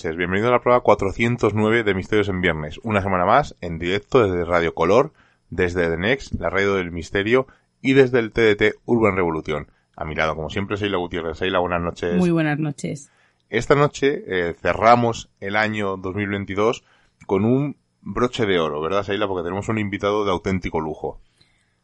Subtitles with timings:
[0.00, 2.80] Noches, bienvenido a la prueba 409 de Misterios en Viernes.
[2.84, 5.12] Una semana más, en directo desde Radio Color,
[5.50, 7.46] desde The Next, la radio del misterio,
[7.82, 9.66] y desde el TDT Urban Revolución.
[9.94, 11.36] A mi lado, como siempre, Seila Gutiérrez.
[11.36, 12.16] Seila, buenas noches.
[12.16, 13.10] Muy buenas noches.
[13.50, 16.82] Esta noche eh, cerramos el año 2022
[17.26, 19.28] con un broche de oro, ¿verdad, Seila?
[19.28, 21.20] Porque tenemos un invitado de auténtico lujo.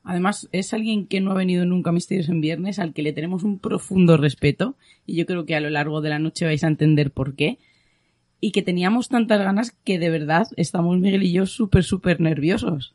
[0.05, 3.13] Además, es alguien que no ha venido nunca a Misterios en Viernes, al que le
[3.13, 6.65] tenemos un profundo respeto, y yo creo que a lo largo de la noche vais
[6.65, 7.59] a entender por qué.
[8.41, 12.95] Y que teníamos tantas ganas que de verdad estamos Miguel y yo súper, súper nerviosos.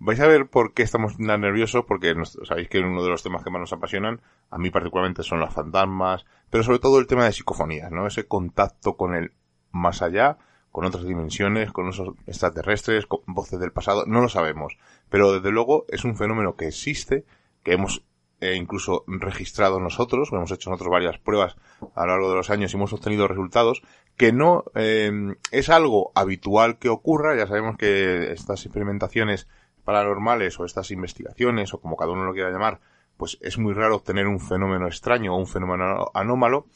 [0.00, 3.42] Vais a ver por qué estamos tan nerviosos, porque sabéis que uno de los temas
[3.42, 7.24] que más nos apasionan, a mí particularmente son los fantasmas, pero sobre todo el tema
[7.24, 8.06] de psicofonías, ¿no?
[8.06, 9.32] Ese contacto con el
[9.72, 10.38] más allá,
[10.70, 14.78] con otras dimensiones, con esos extraterrestres, con voces del pasado, no lo sabemos.
[15.08, 17.24] Pero desde luego es un fenómeno que existe,
[17.64, 18.04] que hemos
[18.40, 21.56] eh, incluso registrado nosotros, hemos hecho nosotros varias pruebas
[21.96, 23.82] a lo largo de los años y hemos obtenido resultados,
[24.18, 25.10] que no eh,
[25.52, 29.46] es algo habitual que ocurra, ya sabemos que estas experimentaciones
[29.84, 32.80] paranormales o estas investigaciones o como cada uno lo quiera llamar,
[33.16, 36.66] pues es muy raro obtener un fenómeno extraño o un fenómeno anómalo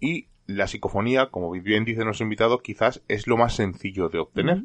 [0.00, 4.64] y la psicofonía, como bien dice nuestro invitado, quizás es lo más sencillo de obtener,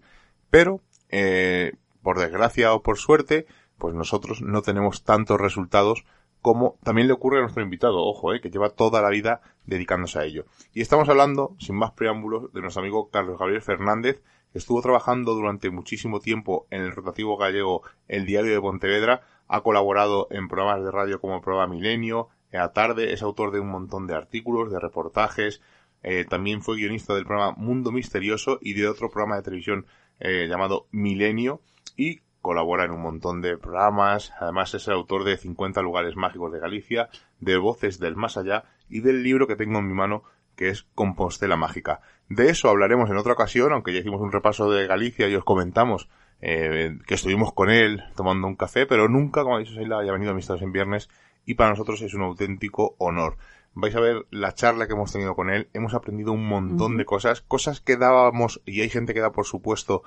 [0.50, 1.74] pero eh,
[2.04, 6.06] por desgracia o por suerte, pues nosotros no tenemos tantos resultados
[6.42, 10.20] como también le ocurre a nuestro invitado, ojo, eh, que lleva toda la vida dedicándose
[10.20, 10.46] a ello.
[10.74, 15.34] Y estamos hablando, sin más preámbulos, de nuestro amigo Carlos Gabriel Fernández, que estuvo trabajando
[15.34, 20.84] durante muchísimo tiempo en el rotativo gallego El Diario de Pontevedra, ha colaborado en programas
[20.84, 24.72] de radio como el programa Milenio, a tarde, es autor de un montón de artículos,
[24.72, 25.62] de reportajes,
[26.04, 29.86] eh, también fue guionista del programa Mundo Misterioso y de otro programa de televisión
[30.20, 31.62] eh, llamado Milenio
[31.96, 36.50] y colabora en un montón de programas, además es el autor de 50 lugares mágicos
[36.54, 37.10] de Galicia,
[37.42, 40.24] de Voces del Más Allá y del libro que tengo en mi mano
[40.56, 42.00] que es Compostela Mágica.
[42.30, 45.44] De eso hablaremos en otra ocasión, aunque ya hicimos un repaso de Galicia y os
[45.44, 46.08] comentamos
[46.40, 50.14] eh, que estuvimos con él tomando un café, pero nunca, como ha dicho Seila, haya
[50.14, 51.10] venido a Amistades en Viernes
[51.46, 53.36] y para nosotros es un auténtico honor.
[53.74, 57.04] Vais a ver la charla que hemos tenido con él, hemos aprendido un montón de
[57.04, 60.02] cosas, cosas que dábamos, y hay gente que da por supuesto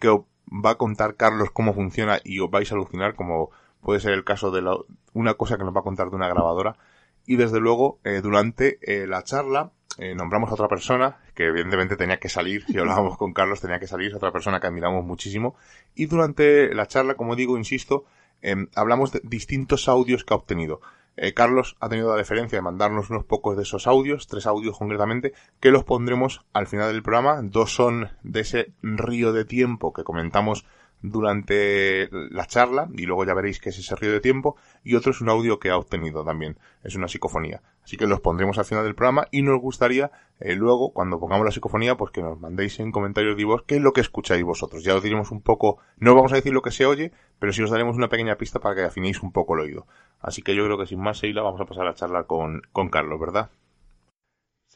[0.00, 4.12] que va a contar Carlos cómo funciona y os vais a alucinar, como puede ser
[4.12, 4.76] el caso de la,
[5.12, 6.76] una cosa que nos va a contar de una grabadora.
[7.26, 11.96] Y desde luego, eh, durante eh, la charla, eh, nombramos a otra persona, que evidentemente
[11.96, 15.56] tenía que salir, si hablábamos con Carlos tenía que salir, otra persona que admiramos muchísimo.
[15.94, 18.04] Y durante la charla, como digo, insisto,
[18.42, 20.80] Em, hablamos de distintos audios que ha obtenido.
[21.16, 24.78] Eh, Carlos ha tenido la deferencia de mandarnos unos pocos de esos audios, tres audios
[24.78, 27.40] concretamente, que los pondremos al final del programa.
[27.42, 30.66] Dos son de ese río de tiempo que comentamos
[31.02, 35.12] durante la charla y luego ya veréis que es ese río de tiempo y otro
[35.12, 37.62] es un audio que ha obtenido también, es una psicofonía.
[37.84, 40.10] Así que los pondremos al final del programa y nos gustaría
[40.40, 43.82] eh, luego cuando pongamos la psicofonía pues que nos mandéis en comentarios vivos qué es
[43.82, 44.82] lo que escucháis vosotros.
[44.82, 47.62] Ya os diremos un poco, no vamos a decir lo que se oye, pero sí
[47.62, 49.86] os daremos una pequeña pista para que afinéis un poco el oído.
[50.20, 52.88] Así que yo creo que sin más Seila vamos a pasar a charlar con, con
[52.88, 53.50] Carlos, ¿verdad?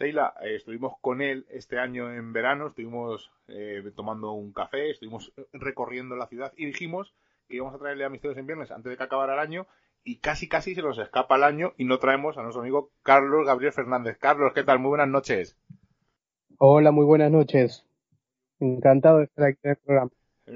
[0.00, 5.30] Seila, eh, estuvimos con él este año en verano, estuvimos eh, tomando un café, estuvimos
[5.52, 7.14] recorriendo la ciudad y dijimos
[7.46, 9.66] que íbamos a traerle a Misterios en Viernes antes de que acabara el año
[10.02, 13.46] y casi casi se nos escapa el año y no traemos a nuestro amigo Carlos
[13.46, 14.16] Gabriel Fernández.
[14.18, 14.78] Carlos, ¿qué tal?
[14.78, 15.58] Muy buenas noches.
[16.56, 17.86] Hola, muy buenas noches.
[18.58, 20.10] Encantado de estar aquí en el programa.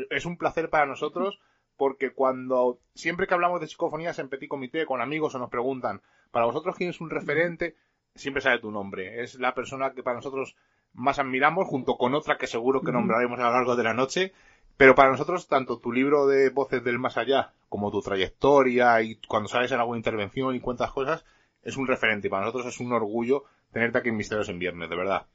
[0.08, 1.38] Es un placer para nosotros
[1.76, 6.00] porque cuando siempre que hablamos de psicofonías en Petit Comité con amigos o nos preguntan,
[6.30, 7.76] para vosotros quién es un referente,
[8.14, 9.22] siempre sale tu nombre.
[9.22, 10.56] Es la persona que para nosotros
[10.92, 14.32] más admiramos, junto con otra que seguro que nombraremos a lo largo de la noche.
[14.76, 19.16] Pero para nosotros, tanto tu libro de Voces del Más Allá, como tu trayectoria y
[19.28, 21.24] cuando sales en alguna intervención y cuentas cosas,
[21.62, 22.26] es un referente.
[22.26, 25.26] Y para nosotros es un orgullo tenerte aquí en Misterios en Viernes, de verdad.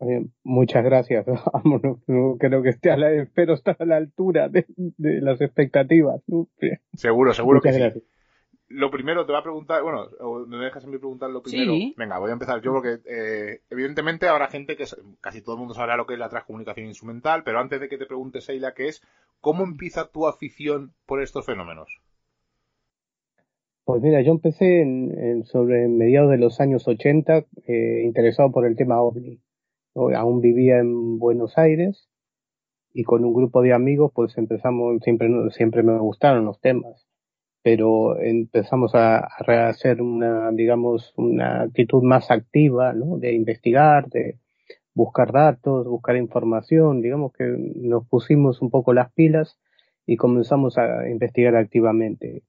[0.00, 1.26] Eh, muchas gracias.
[2.38, 6.22] creo que esté a la, espero estar a la altura de, las expectativas.
[6.94, 8.02] Seguro, seguro que sí
[8.68, 10.08] lo primero te va a preguntar, bueno,
[10.46, 11.72] me dejas en mí preguntar lo primero.
[11.96, 14.84] Venga, voy a empezar yo porque eh, evidentemente habrá gente que
[15.20, 17.96] casi todo el mundo sabrá lo que es la transcomunicación instrumental, pero antes de que
[17.96, 19.02] te pregunte Seila qué es,
[19.40, 21.88] ¿cómo empieza tu afición por estos fenómenos?
[23.84, 28.76] Pues mira, yo empecé en, sobre mediados de los años 80 eh, interesado por el
[28.76, 29.40] tema OVNI.
[29.94, 32.08] Aún vivía en Buenos Aires
[32.92, 37.07] y con un grupo de amigos pues empezamos, siempre, siempre me gustaron los temas
[37.70, 42.94] pero empezamos a, hacer una, digamos, una actitud más activa.
[42.94, 44.38] De investigar, de
[44.94, 49.58] buscar datos, buscar información, digamos que nos pusimos un poco las pilas
[50.06, 52.42] y comenzamos a investigar activamente.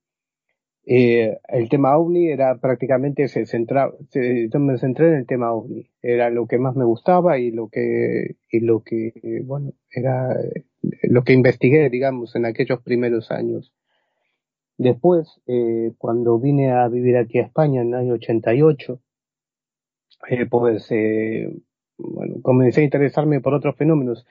[0.85, 5.89] Eh, el tema OVNI era prácticamente, se centraba, yo me centré en el tema OVNI,
[6.01, 9.11] era lo que más me gustaba y lo que, y lo que,
[9.43, 10.33] bueno, era
[11.03, 13.73] lo que investigué, digamos, en aquellos primeros años.
[14.79, 19.01] Después, eh, cuando vine a vivir aquí a España en el año 88,
[20.29, 21.53] eh, pues, eh,
[21.97, 24.25] bueno, comencé a interesarme por otros fenómenos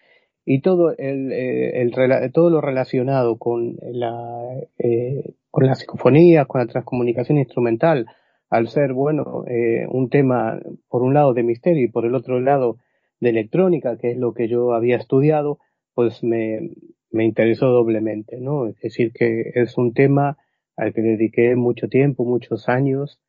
[0.46, 6.66] y todo el, eh, todo lo relacionado con la eh, con la psicofonía, con la
[6.66, 8.06] transcomunicación instrumental,
[8.48, 10.58] al ser bueno eh, un tema
[10.88, 12.78] por un lado de misterio y por el otro lado
[13.20, 15.58] de electrónica, que es lo que yo había estudiado,
[15.92, 16.70] pues me,
[17.10, 18.66] me interesó doblemente, ¿no?
[18.66, 20.38] Es decir, que es un tema
[20.76, 23.20] al que dediqué mucho tiempo, muchos años,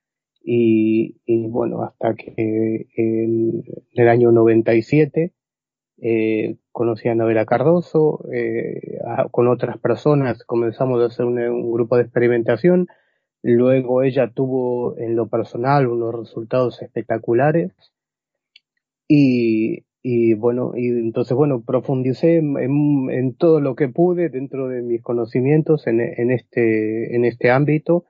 [0.42, 5.34] y, y bueno, hasta que en el año 97
[6.02, 9.00] eh, conocí a Novela Cardoso, eh,
[9.31, 12.88] con otras personas comenzamos a hacer un, grupo de experimentación,
[13.42, 17.74] luego ella tuvo en lo personal unos resultados espectaculares
[19.10, 25.01] y, y bueno, y entonces bueno, profundicé en, todo lo que pude dentro de mis
[25.01, 28.06] conocimientos en, en, este, en este ámbito,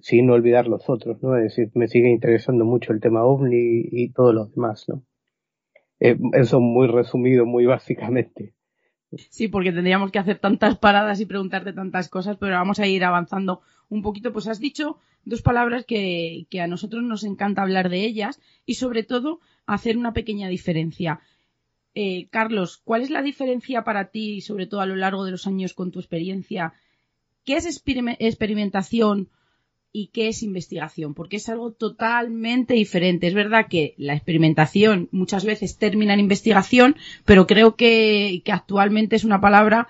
[0.00, 1.36] sin olvidar los otros, ¿no?
[1.36, 5.04] Es decir, me sigue interesando mucho el tema OVNI y todos los demás, ¿no?
[6.00, 8.54] Eh, eso muy resumido, muy básicamente.
[9.30, 13.04] Sí, porque tendríamos que hacer tantas paradas y preguntarte tantas cosas, pero vamos a ir
[13.04, 13.60] avanzando
[13.90, 14.32] un poquito.
[14.32, 19.02] Pues has dicho dos palabras que, a nosotros nos encanta hablar de ellas y sobre
[19.02, 21.20] todo hacer una pequeña diferencia.
[21.94, 25.46] Eh, Carlos, ¿cuál es la diferencia para ti, sobre todo a lo largo de los
[25.46, 26.74] años con tu experiencia?
[27.44, 29.28] ¿Qué es experimentación
[29.92, 33.26] y qué es investigación, porque es algo totalmente diferente.
[33.26, 39.24] Es verdad que la experimentación muchas veces termina en investigación, pero creo que, actualmente es
[39.24, 39.86] una palabra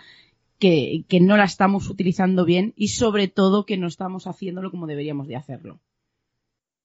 [0.59, 5.29] que, no la estamos utilizando bien y sobre todo que no estamos haciéndolo como deberíamos
[5.29, 5.79] de hacerlo.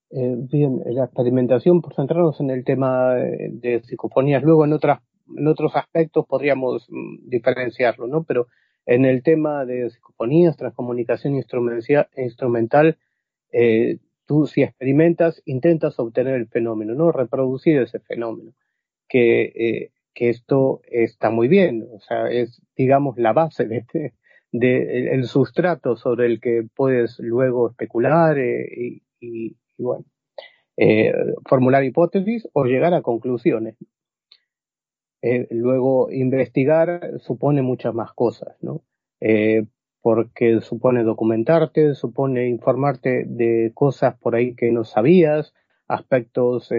[0.10, 5.02] Eh, bien, la experimentación, por centrarnos en el tema de psicofonías, luego en, otras,
[5.36, 8.24] en otros aspectos podríamos mm, diferenciarlo, ¿no?
[8.24, 8.48] Pero
[8.86, 12.98] en el tema de psicofonías, transcomunicación instrumental,
[13.52, 17.12] eh, tú si experimentas, intentas obtener el fenómeno, ¿no?
[17.12, 18.54] Reproducir ese fenómeno.
[19.10, 24.14] Que, eh, que esto está muy bien, o sea, es, digamos, la base de, este,
[24.52, 30.06] de, el sustrato sobre el que puedes luego especular eh, y, y, bueno,
[30.78, 31.14] eh,
[31.48, 33.76] formular hipótesis o llegar a conclusiones.
[35.22, 38.84] Eh, luego, investigar supone muchas más cosas, ¿no?
[39.20, 39.66] Eh,
[40.02, 45.54] porque supone documentarte, supone informarte de cosas por ahí que no sabías,
[45.88, 46.70] aspectos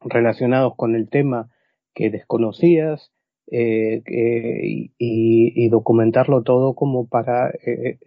[0.00, 1.50] relacionados con el tema
[1.94, 3.12] que desconocías,
[3.54, 4.02] eh,
[4.98, 7.98] y, documentarlo todo como para eh,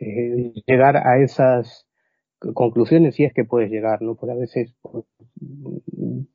[0.65, 1.84] llegar a esas
[2.53, 4.15] conclusiones si es que puedes llegar, ¿no?
[4.15, 5.05] Porque a veces pues,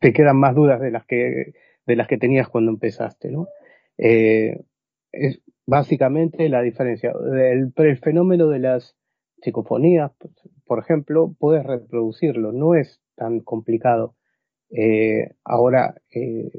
[0.01, 1.55] te quedan más dudas de las que
[1.87, 3.49] de las que tenías cuando empezaste, ¿no?
[3.97, 7.13] es, básicamente la diferencia.
[7.33, 8.97] El, el fenómeno de las
[9.43, 10.13] psicofonías,
[10.67, 14.15] por ejemplo, puedes reproducirlo, no es tan complicado.
[14.71, 16.51] Eh, ahora, eh,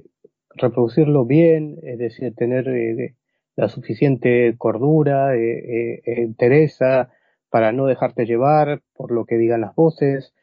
[0.55, 3.15] reproducirlo bien, es decir, tener eh,
[3.55, 7.12] la suficiente cordura, entereza
[7.51, 10.34] para no dejarte llevar por lo que digan las voces,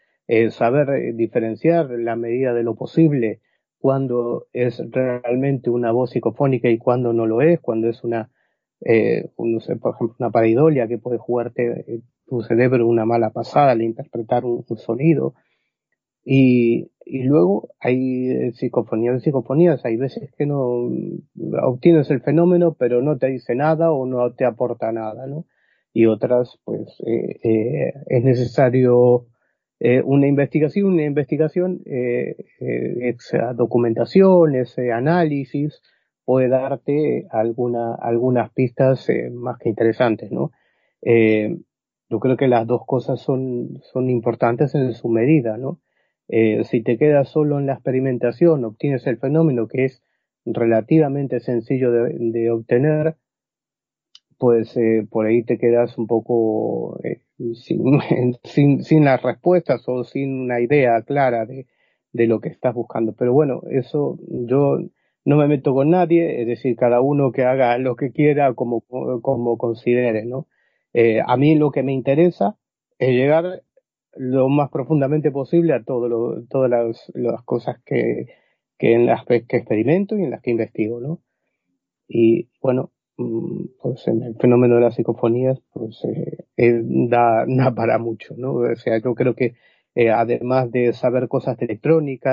[0.51, 3.41] saber diferenciar la medida de lo posible
[3.79, 8.31] cuando es realmente una voz psicofónica y cuando no lo es, cuando es una
[8.81, 9.49] eh, por
[9.95, 14.65] ejemplo, una paridolia que puede jugarte eh, tu cerebro una mala pasada al interpretar un,
[14.77, 15.35] sonido.
[16.25, 20.91] Y, luego hay eh, psicofonías psicofonías, hay veces que no
[21.63, 25.47] obtienes el fenómeno pero no te dice nada o no te aporta nada, ¿no?
[25.99, 29.27] Y otras, pues, eh, eh es necesario
[29.81, 31.81] eh, una investigación, una investigación,
[32.61, 35.83] esa documentación, ese análisis,
[36.25, 40.53] puede darte alguna, algunas pistas más que interesantes, ¿no?
[41.03, 45.81] Yo creo que las dos cosas son, son importantes en su medida, ¿no?
[46.29, 50.05] Si te quedas solo en la experimentación, obtienes el fenómeno que es
[50.45, 53.17] relativamente sencillo de, obtener,
[54.39, 54.79] pues
[55.11, 57.01] por ahí te quedas un poco
[57.55, 58.01] sin,
[58.45, 61.67] sin, sin, las respuestas o sin una idea clara de,
[62.13, 63.15] de lo que estás buscando.
[63.15, 64.79] Pero bueno, eso yo
[65.25, 68.81] no me meto con nadie, es decir, cada uno que haga lo que quiera como,
[69.23, 70.47] como considere, ¿no?
[70.95, 72.57] Eh, a mí lo que me interesa
[72.99, 73.63] es llegar
[74.15, 78.27] lo más profundamente posible a todo lo, todas las, las cosas que,
[78.79, 81.21] que en las que experimento y en las que investigo, ¿no?
[82.09, 86.01] Y bueno, pues en el fenómeno de las psicofonías, pues
[86.57, 88.55] eh, da, da, para mucho, ¿no?
[88.55, 89.55] O sea, yo creo que
[89.97, 91.81] eh, además de saber cosas de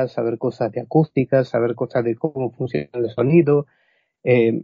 [0.08, 3.66] saber cosas de acústica, saber cosas de cómo funciona el sonido,
[4.24, 4.62] eh,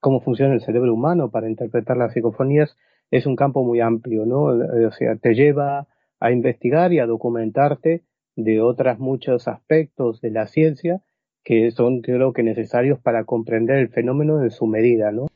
[0.00, 2.76] cómo funciona el cerebro humano para interpretar las psicofonías,
[3.10, 4.42] es un campo muy amplio, ¿no?
[4.44, 5.88] O sea, te lleva
[6.20, 8.04] a investigar y a documentarte
[8.36, 11.02] de otros muchos aspectos de la ciencia
[11.42, 15.29] que son creo que necesarios para comprender el fenómeno en su medida, ¿no?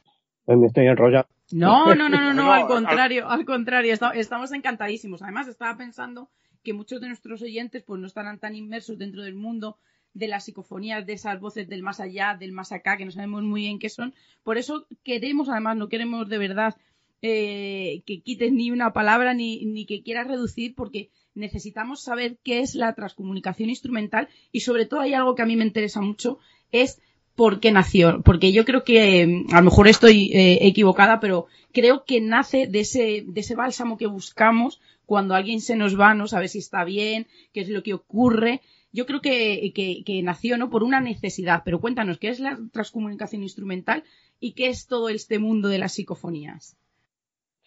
[0.44, 1.28] Pues me estoy enrollando.
[1.52, 5.22] No, no, no, no, no, al contrario, al contrario, estamos encantadísimos.
[5.22, 6.28] Además, estaba pensando
[6.62, 9.78] que muchos de nuestros oyentes pues no estarán tan inmersos dentro del mundo
[10.14, 13.42] de las psicofonías, de esas voces del más allá, del más acá, que no sabemos
[13.42, 14.14] muy bien qué son.
[14.42, 16.76] Por eso queremos, además, no queremos de verdad
[17.20, 22.60] eh, que quites ni una palabra ni, ni que quieras reducir, porque necesitamos saber qué
[22.60, 26.38] es la transcomunicación instrumental y sobre todo hay algo que a mí me interesa mucho,
[26.70, 27.00] es
[27.34, 28.22] por qué nació.
[28.22, 32.80] Porque yo creo que, a lo mejor estoy eh, equivocada, pero creo que nace de
[32.80, 36.84] ese, de ese bálsamo que buscamos cuando alguien se nos va, no sabe si está
[36.84, 38.60] bien, qué es lo que ocurre.
[38.92, 40.70] Yo creo que, que, nació ¿no?
[40.70, 44.04] por una necesidad, pero cuéntanos, ¿qué es la transcomunicación instrumental
[44.38, 46.76] y qué es todo este mundo de las psicofonías?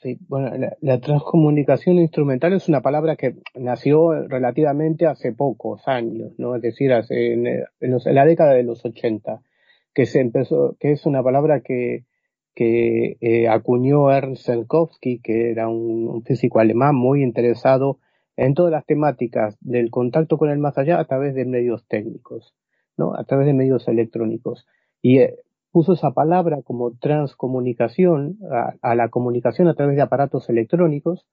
[0.02, 6.56] Sí, bueno, la, transcomunicación instrumental es una palabra que nació relativamente hace pocos años, ¿no?
[6.56, 9.42] Es decir, hace, en, la década de los 80,
[9.98, 12.06] que se empezó, que es una palabra que,
[12.54, 17.98] que eh, acuñó Ernst Senkowski, que era un, físico alemán muy interesado
[18.36, 22.54] en todas las temáticas del contacto con el más allá a través de medios técnicos,
[22.96, 23.16] ¿no?
[23.16, 24.68] A través de medios electrónicos.
[25.02, 25.40] Y eh,
[25.72, 28.38] puso esa palabra como transcomunicación
[28.84, 31.26] a, la comunicación a través de aparatos electrónicos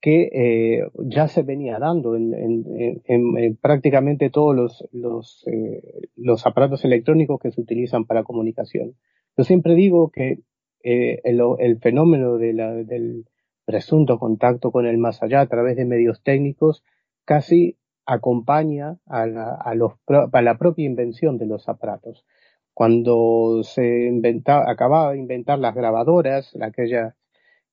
[0.00, 5.82] que eh, ya se venía dando en, prácticamente todos los, los, eh,
[6.16, 8.96] los, aparatos electrónicos que se utilizan para comunicación.
[9.36, 10.40] Yo siempre digo que
[10.82, 13.24] eh, el, fenómeno del
[13.64, 16.84] presunto contacto con el más allá a través de medios técnicos
[17.24, 22.26] casi acompaña a la, a los, a la propia invención de los aparatos
[22.74, 27.14] cuando se inventaba, acababa de inventar las grabadoras, aquellas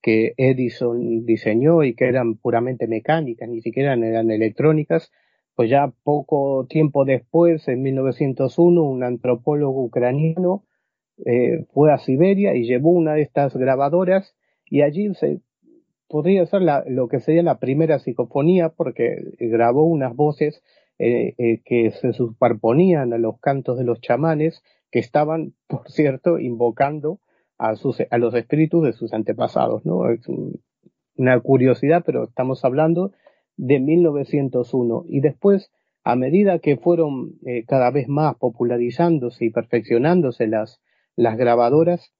[0.01, 5.11] que Edison diseñó y que eran puramente mecánicas, ni siquiera eran electrónicas,
[5.55, 10.63] pues ya poco tiempo después, en 1901, un antropólogo ucraniano
[11.25, 15.41] eh, fue a Siberia y llevó una de estas grabadoras y allí se
[16.07, 20.63] podría ser lo que sería la primera psicofonía porque grabó unas voces
[20.97, 26.39] eh, eh, que se superponían a los cantos de los chamanes que estaban, por cierto,
[26.39, 27.19] invocando
[27.61, 30.09] a, los espíritus de sus antepasados, ¿no?
[30.09, 30.21] Es
[31.15, 33.11] una curiosidad, pero estamos hablando
[33.55, 35.05] de 1901.
[35.07, 35.71] Y después,
[36.03, 40.81] a medida que fueron eh, cada vez más popularizándose y perfeccionándose las,
[41.15, 42.13] las grabadoras,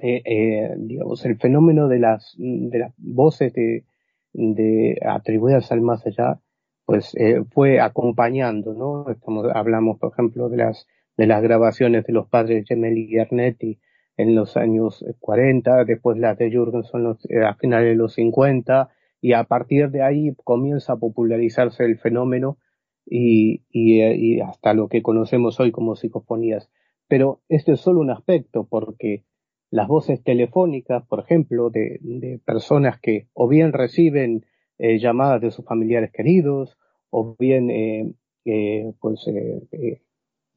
[0.00, 3.84] eh, eh, digamos, el fenómeno de las, de las voces de,
[4.32, 6.40] de atribuidas al más allá,
[6.84, 7.14] pues
[7.52, 9.04] fue acompañando, ¿no?
[9.52, 10.86] Hablamos, por ejemplo, de las
[11.18, 13.78] de las grabaciones de los padres Gemelli y Arnetti
[14.18, 19.32] en los años 40, después las de Jürgenson eh, a finales de los 50, y
[19.32, 22.58] a partir de ahí comienza a popularizarse el fenómeno
[23.06, 26.68] y, y, hasta lo que conocemos hoy como psicofonías.
[27.06, 29.24] Pero este es solo un aspecto, porque
[29.70, 34.44] las voces telefónicas, por ejemplo, de, de personas que o bien reciben
[34.78, 36.76] eh, llamadas de sus familiares queridos,
[37.10, 38.12] o bien eh,
[38.44, 39.26] eh pues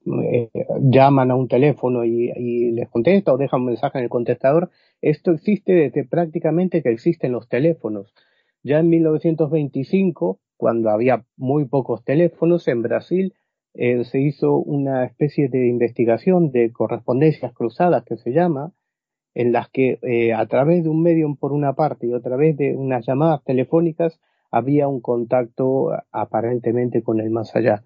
[0.06, 0.50] eh,
[0.82, 4.72] llaman a un teléfono y, les contesta o dejan un mensaje en el contestador.
[5.02, 8.14] Esto existe desde prácticamente que existen los teléfonos.
[8.64, 13.36] Ya en 1925, cuando había muy pocos teléfonos en Brasil,
[13.74, 18.74] eh, se hizo una especie de investigación de correspondencias cruzadas que se llama,
[19.34, 22.58] en las que eh, a través de un medio por una parte y a través
[22.58, 27.86] de unas llamadas telefónicas había un contacto aparentemente con el más allá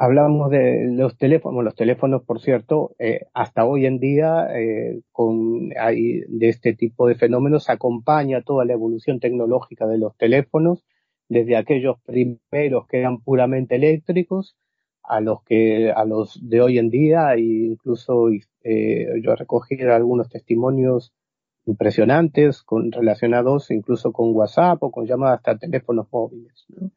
[0.00, 5.68] hablamos de los teléfonos, los teléfonos, por cierto, eh, hasta hoy en día, eh, con,
[5.68, 10.86] de este tipo de fenómenos, acompaña toda la evolución tecnológica de los teléfonos,
[11.28, 14.56] desde aquellos primeros que eran puramente eléctricos,
[15.02, 18.30] a los que, a los de hoy en día, e incluso
[18.64, 21.12] eh, yo recogí algunos testimonios
[21.66, 26.64] impresionantes con, relacionados incluso con WhatsApp o con llamadas hasta teléfonos móviles.
[26.68, 26.90] ¿no?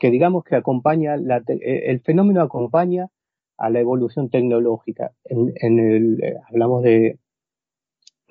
[0.00, 3.10] Que digamos que acompaña, eh, el fenómeno acompaña
[3.58, 5.12] a la evolución tecnológica.
[5.24, 7.18] En, el, eh, hablamos de,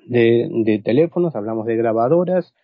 [0.06, 2.54] de, teléfonos, hablamos de grabadoras,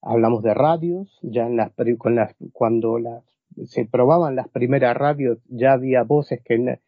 [0.00, 3.24] hablamos de radios, ya en las, con las, cuando las,
[3.66, 6.78] se probaban las primeras radios ya había voces que,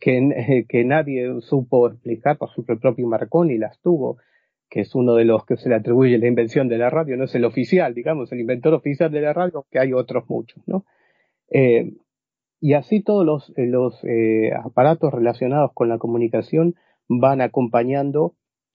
[0.00, 4.16] que, que nadie supo explicar, por ejemplo, el propio Marconi las tuvo,
[4.68, 7.24] que es uno de los que se le atribuye la invención de la radio, no
[7.24, 10.84] es el oficial, digamos, el inventor oficial de la radio, que hay otros muchos, ¿no?
[11.50, 11.94] Eh,
[12.60, 16.74] y así todos los, los eh, aparatos relacionados con la comunicación
[17.08, 18.34] van acompañando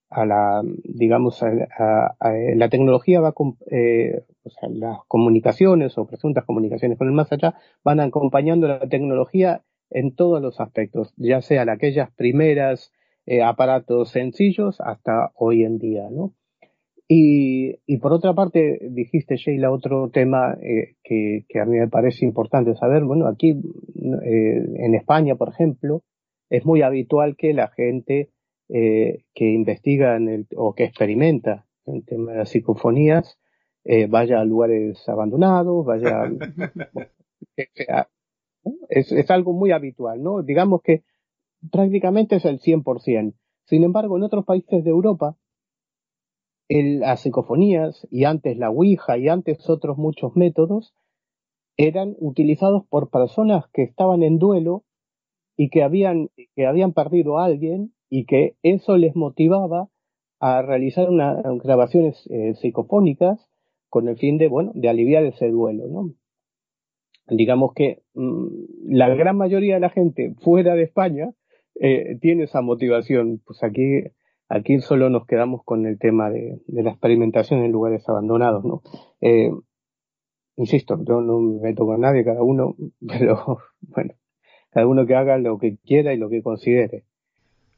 [0.09, 3.33] a la, digamos, a, la tecnología va,
[3.71, 4.23] eh,
[4.69, 10.41] las comunicaciones o presuntas comunicaciones con el más allá van acompañando la tecnología en todos
[10.41, 12.91] los aspectos, ya sean aquellas primeras
[13.25, 16.33] eh, aparatos sencillos hasta hoy en día, ¿no?
[17.07, 21.87] Y, y por otra parte, dijiste, Sheila, otro tema eh, que, que, a mí me
[21.87, 23.03] parece importante saber.
[23.03, 26.01] Bueno, aquí eh, en España, por ejemplo,
[26.49, 28.31] es muy habitual que la gente
[28.69, 33.37] eh, que investiga en el, o que experimenta en tema de las psicofonías
[33.83, 36.23] eh, vaya a lugares abandonados, vaya.
[38.89, 40.41] es, es algo muy habitual, ¿no?
[40.41, 41.03] Digamos que
[41.71, 43.35] prácticamente es el 100%.
[43.65, 45.37] Sin embargo, en otros países de Europa,
[46.67, 50.93] el, las psicofonías y antes la Ouija y antes otros muchos métodos
[51.77, 54.83] eran utilizados por personas que estaban en duelo
[55.57, 59.89] y que habían, que habían perdido a alguien y que eso les motivaba
[60.39, 63.49] a realizar unas grabaciones eh, psicofónicas
[63.89, 66.13] con el fin de, bueno, de aliviar ese duelo, ¿no?
[67.27, 68.47] Digamos que mmm,
[68.87, 71.31] la gran mayoría de la gente fuera de España
[71.79, 73.41] eh, tiene esa motivación.
[73.45, 74.03] Pues aquí
[74.47, 78.81] Aquí solo nos quedamos con el tema de, la experimentación en lugares abandonados, ¿no?
[79.21, 79.51] Eh,
[80.55, 82.75] insisto, yo no me meto con nadie, cada uno,
[83.07, 84.13] pero bueno,
[84.69, 87.05] cada uno que haga lo que quiera y lo que considere.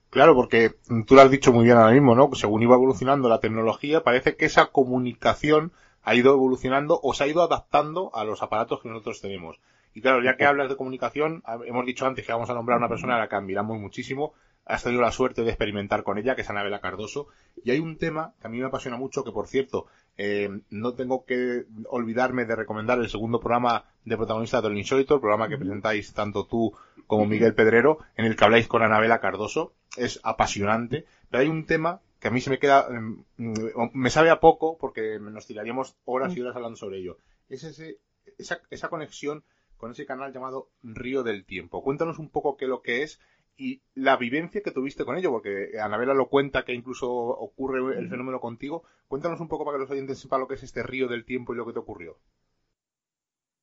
[0.09, 0.71] Claro, porque
[1.05, 2.29] tú lo has dicho muy bien ahora mismo, ¿no?
[2.33, 7.27] Según iba evolucionando la tecnología, parece que esa comunicación ha ido evolucionando o se ha
[7.27, 9.59] ido adaptando a los aparatos que nosotros tenemos.
[9.93, 12.79] Y claro, ya que hablas de comunicación, hemos dicho antes que vamos a nombrar a
[12.79, 14.33] una persona a la que admiramos muchísimo,
[14.67, 17.27] has tenido la suerte de experimentar con ella, que es Anabela Cardoso.
[17.63, 20.93] Y hay un tema que a mí me apasiona mucho, que por cierto, eh, no
[20.93, 25.57] tengo que olvidarme de recomendar el segundo programa de protagonista del Insólito, el programa que
[25.57, 26.73] presentáis tanto tú
[27.07, 29.73] como Miguel Pedrero, en el que habláis con Anabela Cardoso.
[29.95, 34.29] Es apasionante, pero hay un tema que a mí se me queda, mm, me sabe
[34.29, 37.17] a poco porque nos tiraríamos horas y horas hablando sobre ello.
[37.47, 37.99] Es ese,
[38.37, 39.43] esa, esa conexión
[39.77, 41.83] con ese canal llamado Río del Tiempo.
[41.83, 43.19] Cuéntanos un poco qué es lo que es
[43.57, 48.09] y la vivencia que tuviste con ello, porque Anabela lo cuenta que incluso ocurre el
[48.09, 48.83] fenómeno contigo.
[49.07, 51.53] Cuéntanos un poco para que los oyentes sepan lo que es este río del tiempo
[51.53, 52.17] y lo que te ocurrió.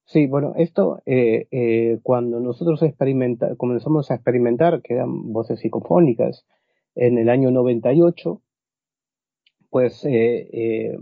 [0.06, 6.44] Sí, bueno, esto eh, eh, cuando nosotros experimenta, comenzamos a experimentar, que eran voces psicofónicas,
[6.94, 8.42] en el año 98,
[9.70, 10.98] pues eh, eh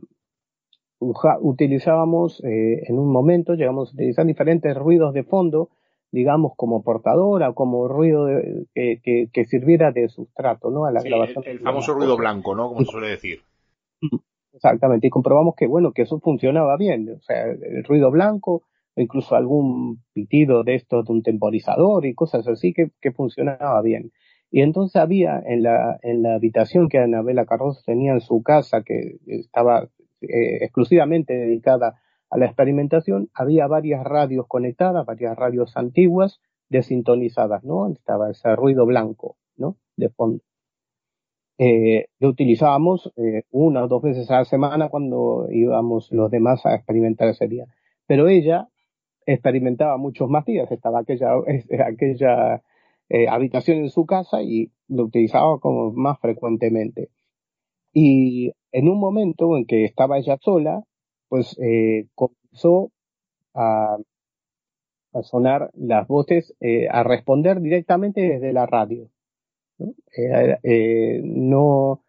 [1.01, 5.71] utilizábamos en un momento, llegamos a utilizar diferentes ruidos de fondo
[6.13, 8.27] digamos, como portadora, como ruido
[8.75, 10.85] que, que, sirviera de sustrato, ¿no?
[10.85, 11.43] A la grabación.
[11.47, 12.69] El, famoso ruido blanco, ¿no?
[12.69, 13.41] Como se suele decir.
[14.53, 18.63] Exactamente, y comprobamos que, bueno, que eso funcionaba bien, o sea, el ruido blanco,
[18.95, 24.13] incluso algún pitido de esto de un temporizador y cosas así que, que funcionaba bien.
[24.51, 28.83] Y entonces había en la, en la habitación que Anabela Carrozo tenía en su casa,
[28.83, 29.89] que estaba
[30.21, 31.95] eh, exclusivamente dedicada
[32.33, 36.41] a la experimentación había varias radios conectadas, varias radios antiguas
[36.71, 37.93] desintonizadas, ¿no?
[37.93, 39.77] Estaba ese ruido blanco, ¿no?
[39.97, 40.43] De fondo.
[41.59, 46.65] Eh, lo utilizábamos eh, una o dos veces a la semana cuando íbamos los demás
[46.65, 47.67] a experimentar ese día.
[48.07, 48.67] Pero ella
[49.27, 51.33] experimentaba muchos más días, estaba aquella,
[51.87, 52.63] aquella
[53.11, 57.11] eh, habitación en su casa y lo utilizaba como más frecuentemente.
[57.93, 60.83] Y en un momento en que estaba ella sola,
[61.33, 62.91] pues eh, comenzó
[63.55, 63.97] a,
[65.15, 69.09] a, sonar las voces, eh, a responder directamente desde la radio.
[69.79, 69.95] ¿no?
[70.15, 72.03] Eh, eh no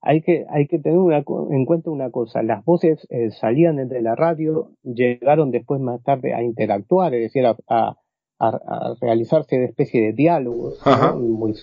[0.00, 4.00] hay que hay que tener una, en cuenta una cosa las voces eh, salían desde
[4.00, 7.94] la radio llegaron después más tarde a interactuar es decir a, a,
[8.38, 11.18] a realizarse de especie de diálogos ¿no?
[11.18, 11.54] muy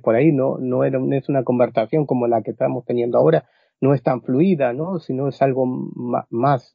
[0.00, 3.46] por ahí no no era no es una conversación como la que estamos teniendo ahora
[3.82, 5.00] no es tan fluida, ¿no?
[5.00, 6.72] Sino es algo más, más,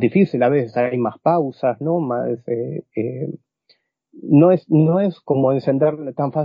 [0.00, 1.98] difícil, a veces hay más pausas, ¿no?
[2.46, 3.30] Eh, eh,
[4.12, 5.94] no es, no es como encender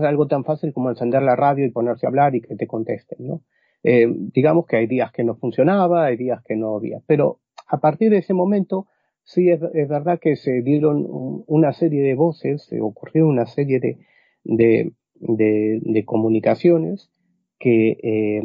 [0.06, 3.28] algo tan fácil como encender la radio y ponerse a hablar y que te contesten,
[3.28, 3.44] ¿no?
[3.84, 7.80] Eh, digamos que hay días que no funcionaba, hay días que no había, pero a
[7.80, 8.88] partir de ese momento
[9.24, 11.06] sí es, verdad que se dieron
[11.46, 13.98] una serie de voces, se ocurrió una serie de,
[14.44, 17.12] de, de, comunicaciones
[17.60, 18.42] que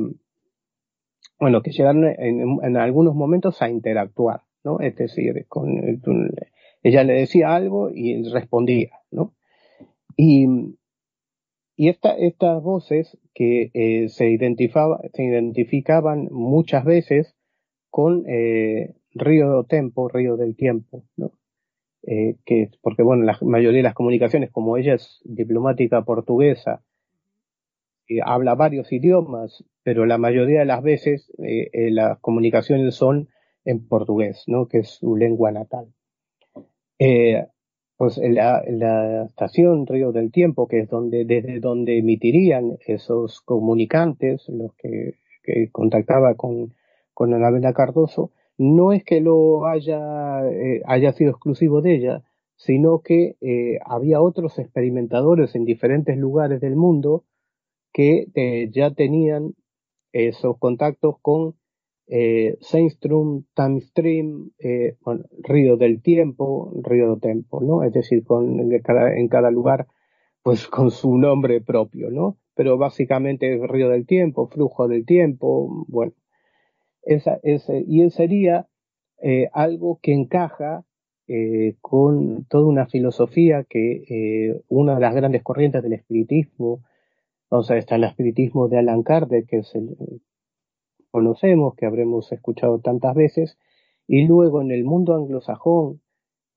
[1.39, 4.81] bueno, que llegaron en, algunos momentos a interactuar, ¿no?
[4.81, 5.81] Es decir, con,
[6.83, 9.35] ella le decía algo y él respondía, ¿no?
[10.17, 10.47] Y
[11.77, 17.35] y estas voces que eh, se, se identificaban muchas veces
[17.91, 21.33] con eh, Río Tempo, Río del Tiempo, ¿no?
[22.07, 26.85] Eh, que, porque bueno, la mayoría de las comunicaciones, como ella es diplomática portuguesa,
[28.09, 33.29] eh, habla varios idiomas, pero la mayoría de las veces eh, eh, las comunicaciones son
[33.65, 34.69] en portugués, ¿no?
[34.69, 35.87] que es su lengua natal.
[37.97, 44.49] pues la, la, estación Río del Tiempo, que es donde, desde donde emitirían esos comunicantes,
[44.49, 46.75] los que, que contactaba con,
[47.15, 50.41] con Anabela Cardoso, no es que lo haya,
[50.85, 52.23] haya sido exclusivo de ella,
[52.57, 53.37] sino que
[53.85, 57.25] había otros experimentadores en diferentes lugares del mundo
[57.95, 59.55] que eh, ya tenían
[60.13, 61.55] esos contactos con
[62.09, 64.97] eh, Seinstrom, Timestream, eh,
[65.43, 67.85] Río del Tiempo, Río del Tiempo, ¿no?
[67.85, 69.87] Es decir, con, en, cada, en cada lugar,
[70.43, 72.37] pues con su nombre propio, ¿no?
[72.55, 76.13] Pero básicamente Río del Tiempo, Flujo del Tiempo, bueno.
[77.03, 78.67] Esa, ese, y sería
[79.23, 80.85] eh, algo que encaja
[81.81, 86.83] con toda una filosofía que una de las grandes corrientes del espiritismo
[87.57, 89.97] o está el espiritismo de Alan Kardec, que es el
[91.13, 93.57] conocemos, que habremos escuchado tantas veces,
[94.09, 96.01] y luego en el mundo anglosajón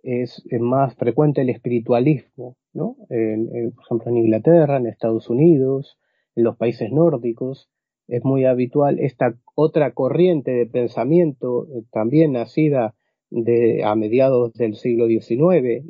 [0.02, 6.00] es más frecuente el espiritualismo, por ejemplo, en Inglaterra, en Estados Unidos,
[6.36, 7.70] en los países nórdicos,
[8.08, 12.96] es muy habitual esta otra corriente de pensamiento, eh, también nacida
[13.30, 15.86] de, a mediados del siglo XIX,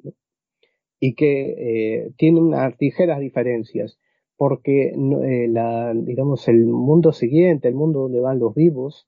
[0.99, 3.97] y que eh, tiene unas ligeras diferencias
[4.37, 9.07] porque eh, la, digamos, el mundo siguiente, el mundo donde van los vivos,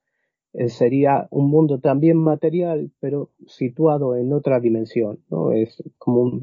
[0.53, 5.51] eh, sería un mundo también material, pero situado en otra dimensión, ¿no?
[5.51, 6.41] Es como un,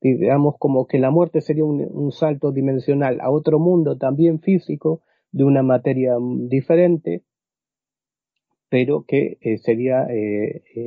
[0.00, 5.42] digamos, como que la muerte sería un, salto dimensional a otro mundo también físico, de
[5.42, 7.24] una materia mm, diferente,
[8.68, 10.06] pero que eh, sería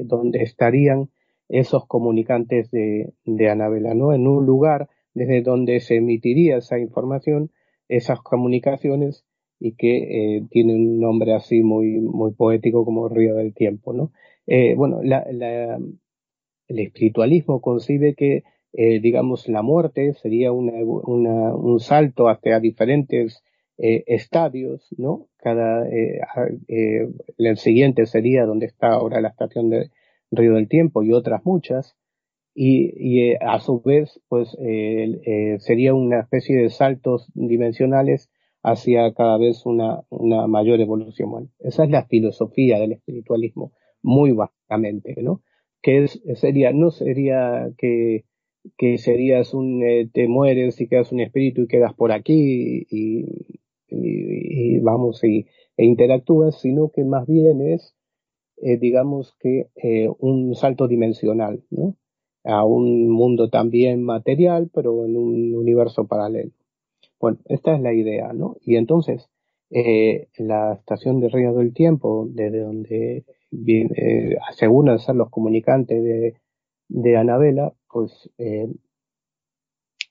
[0.05, 1.09] donde estarían
[1.49, 4.13] esos comunicantes de, de Anabela, ¿no?
[4.13, 7.49] En un lugar desde donde se emitiría esa información,
[7.89, 9.25] esas comunicaciones
[9.59, 9.97] y que
[10.37, 14.11] eh, tiene un nombre así muy, muy poético como Río del Tiempo, ¿no?
[14.45, 23.43] Eh, bueno, el espiritualismo concibe que, eh, digamos, la muerte sería un salto hacia diferentes
[23.79, 25.27] eh, estadios, ¿no?
[25.37, 29.89] Cada, el siguiente sería donde está ahora la estación de
[30.29, 31.95] Río del Tiempo y otras muchas,
[32.59, 38.31] y, y eh, a su vez pues eh, eh, sería una especie de saltos dimensionales
[38.63, 41.29] hacia cada vez una, una mayor evolución.
[41.29, 45.43] Bueno, esa es la filosofía del espiritualismo, muy básicamente, ¿no?
[45.83, 48.25] Que es, sería, no sería que,
[48.75, 53.37] que serías un, eh, te mueres y quedas un espíritu y quedas por aquí y,
[53.87, 55.45] y, vamos y,
[55.77, 57.95] e interactúas, sino que más bien es,
[58.63, 59.67] eh, digamos que
[60.19, 61.95] un salto dimensional, ¿no?
[62.47, 66.51] A un mundo también material, pero en un universo paralelo.
[67.19, 68.55] Bueno, esta es la idea, ¿no?
[68.61, 69.29] Y entonces,
[69.69, 76.01] eh, la estación de Río del Tiempo, desde donde viene, eh, aseguran ser los comunicantes
[76.01, 76.35] de,
[76.87, 78.67] de Anabela, pues, eh,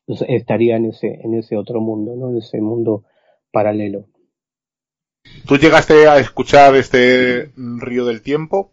[0.04, 2.30] pues, estaría en ese, en ese otro mundo, ¿no?
[2.30, 3.04] En ese mundo
[3.50, 4.06] paralelo.
[5.46, 8.72] ¿Tú llegaste a escuchar este Río del Tiempo?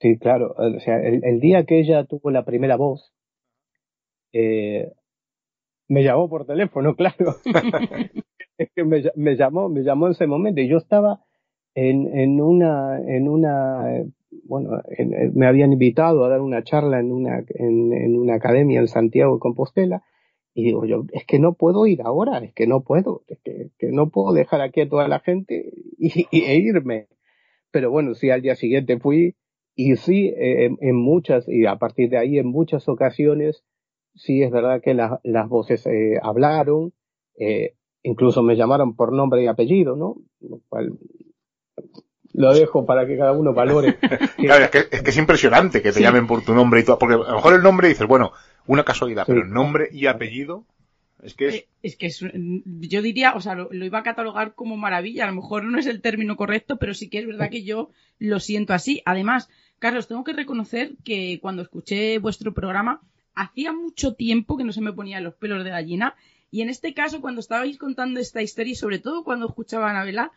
[0.00, 0.54] Sí, claro.
[0.56, 3.12] O sea, el, el día que ella tuvo la primera voz,
[4.32, 4.92] eh,
[5.88, 7.36] me llamó por teléfono, claro.
[8.58, 11.20] es que me, me, llamó, me llamó en ese momento y yo estaba
[11.74, 14.04] en, en una, en una,
[14.44, 18.80] bueno, en, me habían invitado a dar una charla en una, en, en una academia
[18.80, 20.02] en Santiago de Compostela
[20.54, 23.68] y digo yo, es que no puedo ir ahora, es que no puedo, es que,
[23.78, 27.08] que no puedo dejar aquí a toda la gente y, y, e irme.
[27.70, 29.34] Pero bueno, sí, al día siguiente fui
[29.76, 33.62] y sí, eh, en muchas, y a partir de ahí en muchas ocasiones,
[34.14, 36.94] sí es verdad que la, las voces eh, hablaron,
[37.38, 40.16] eh, incluso me llamaron por nombre y apellido, ¿no?
[40.40, 40.98] Lo cual
[42.32, 43.98] lo dejo para que cada uno valore.
[44.38, 46.02] claro, es, que, es, que, es impresionante que te sí.
[46.02, 48.32] llamen por tu nombre y todo, porque a lo mejor el nombre dices, bueno,
[48.66, 49.32] una casualidad, sí.
[49.32, 50.64] pero nombre y apellido
[51.22, 51.54] es que es...
[51.54, 55.24] Eh, es que es, yo diría, o sea, lo, lo, iba a catalogar como maravilla.
[55.24, 57.90] A lo mejor no es el término correcto, pero sí que es verdad que yo
[58.18, 59.02] lo siento así.
[59.04, 63.00] Además, Carlos, tengo que reconocer que cuando escuché vuestro programa,
[63.34, 66.14] hacía mucho tiempo que no se me ponían los pelos de gallina.
[66.50, 69.90] Y en este caso, cuando estabais contando esta historia y sobre todo cuando escuchaba a
[69.90, 70.32] Anabela,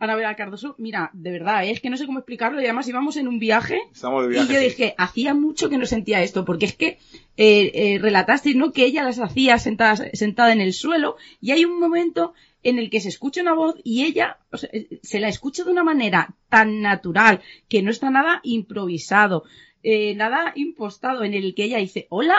[0.00, 1.70] Anabela Cardoso, mira, de verdad, ¿eh?
[1.70, 4.50] es que no sé cómo explicarlo y además íbamos en un viaje, Estamos de viaje.
[4.50, 4.64] y yo sí.
[4.66, 6.98] dije, hacía mucho que no sentía esto, porque es que
[7.36, 8.72] eh, eh, relatasteis, ¿no?
[8.72, 12.90] Que ella las hacía sentadas, sentada en el suelo y hay un momento en el
[12.90, 14.38] que se escucha una voz y ella
[14.72, 19.44] eh, se la escucha de una manera tan natural que no está nada improvisado,
[19.82, 22.36] eh, nada impostado, en el que ella dice, hola,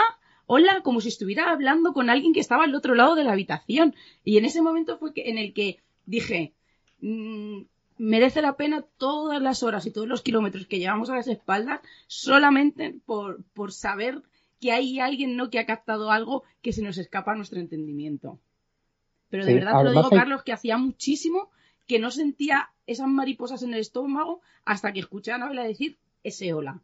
[0.47, 3.95] hola, como si estuviera hablando con alguien que estaba al otro lado de la habitación.
[4.23, 6.53] Y en ese momento fue en el que dije,
[7.01, 7.61] mm,
[7.97, 11.81] merece la pena todas las horas y todos los kilómetros que llevamos a las espaldas
[12.07, 14.23] solamente por, por saber
[14.59, 18.39] que hay alguien no que ha captado algo que se nos escapa a nuestro entendimiento.
[19.29, 21.49] Pero de Sí, verdad te lo digo, hay- Carlos, que hacía muchísimo
[21.87, 26.53] que no sentía esas mariposas en el estómago hasta que escuché a Anabela decir ese
[26.53, 26.81] hola.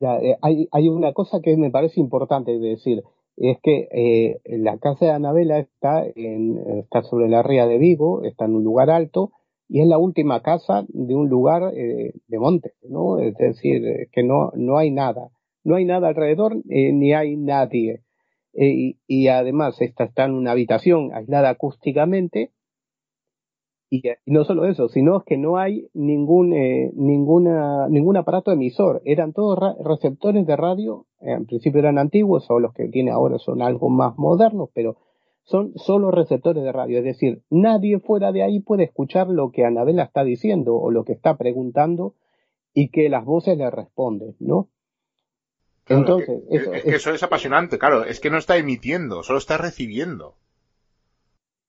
[0.00, 3.02] Ya, eh, hay, hay una cosa que me parece importante de decir,
[3.36, 8.24] es que eh, la casa de Anabela está, en, está sobre la ría de Vigo,
[8.24, 9.32] está en un lugar alto,
[9.68, 13.18] y es la última casa de un lugar eh, de monte, ¿no?
[13.18, 15.28] Es decir, eh, que no, no hay nada,
[15.64, 18.02] no hay nada alrededor, eh, ni hay nadie.
[18.54, 22.50] Eh, y, además esta está en una habitación aislada acústicamente,
[23.90, 29.00] y, y no solo eso, sino que no hay ningún, eh, ninguna, ningún aparato emisor.
[29.04, 33.38] Eran todos receptores de radio, eh, en principio eran antiguos, o los que tiene ahora
[33.38, 34.96] son algo más modernos, pero
[35.44, 36.98] son solo receptores de radio.
[36.98, 41.04] Es decir, nadie fuera de ahí puede escuchar lo que Anabela está diciendo o lo
[41.04, 42.14] que está preguntando
[42.74, 44.68] y que las voces le responden, ¿no?
[45.88, 48.04] Entonces, es que, eso, es que eso es apasionante, claro.
[48.04, 50.34] Es que no está emitiendo, solo está recibiendo.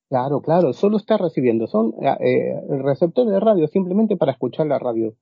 [0.08, 1.66] Claro, claro, solo está recibiendo.
[1.66, 5.14] Son eh, receptores de radio simplemente para escuchar la radio.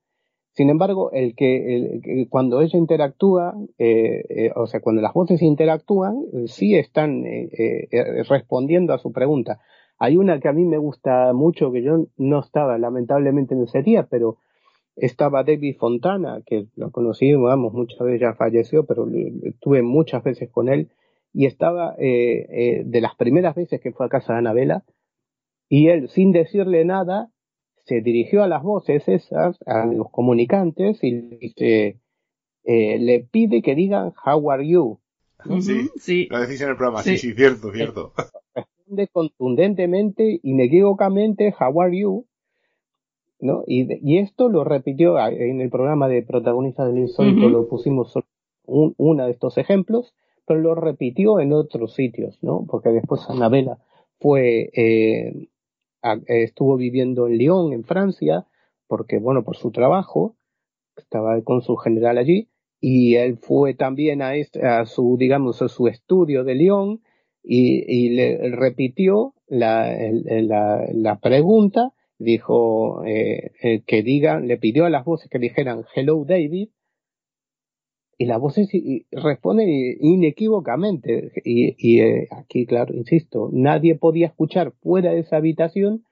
[0.52, 5.40] Sin embargo, el que, el, cuando ella interactúa, eh, eh, o sea, cuando las voces
[5.42, 9.60] interactúan, eh, sí están eh, eh, respondiendo a su pregunta.
[9.98, 13.82] Hay una que a mí me gusta mucho, que yo no estaba lamentablemente en ese
[13.82, 14.38] día, pero
[15.00, 19.06] estaba David Fontana, que lo conocí, vamos, muchas veces ya falleció, pero
[19.42, 20.90] estuve muchas veces con él,
[21.32, 24.84] y estaba eh, eh, de las primeras veces que fue a casa de Anabela,
[25.68, 27.30] y él, sin decirle nada,
[27.84, 32.00] se dirigió a las voces esas, a los comunicantes, y le dice,
[32.64, 34.98] eh, le pide que digan, How are you?
[35.60, 35.88] Sí.
[35.96, 36.26] Sí.
[36.30, 37.28] Lo decís en el programa, sí, Sí.
[37.28, 38.12] sí, cierto, cierto.
[38.54, 42.26] Responde contundentemente, inequívocamente, How are you?
[43.40, 43.62] ¿No?
[43.66, 48.26] Y, esto lo repitió en el programa de protagonistas del insólito, lo pusimos solo
[48.66, 50.12] un, una de estos ejemplos,
[50.44, 52.66] pero lo repitió en otros sitios, ¿no?
[52.68, 53.78] Porque después Anabela
[54.18, 55.48] fue, eh,
[56.02, 58.46] a- estuvo viviendo en Lyon, en Francia,
[58.88, 60.34] porque, bueno, por su trabajo,
[60.96, 62.48] estaba con su general allí,
[62.80, 67.00] y él fue también a, este- a su, digamos, a su estudio de Lyon,
[67.42, 69.96] y, y le repitió la,
[70.92, 76.24] la pregunta, dijo eh, eh, que digan, le pidió a las voces que dijeran Hello
[76.26, 76.68] David,
[78.20, 78.68] y las voces
[79.12, 79.68] responden
[80.00, 81.30] inequívocamente.
[81.44, 86.04] Y, eh, aquí, claro, insisto, nadie podía escuchar fuera de esa habitación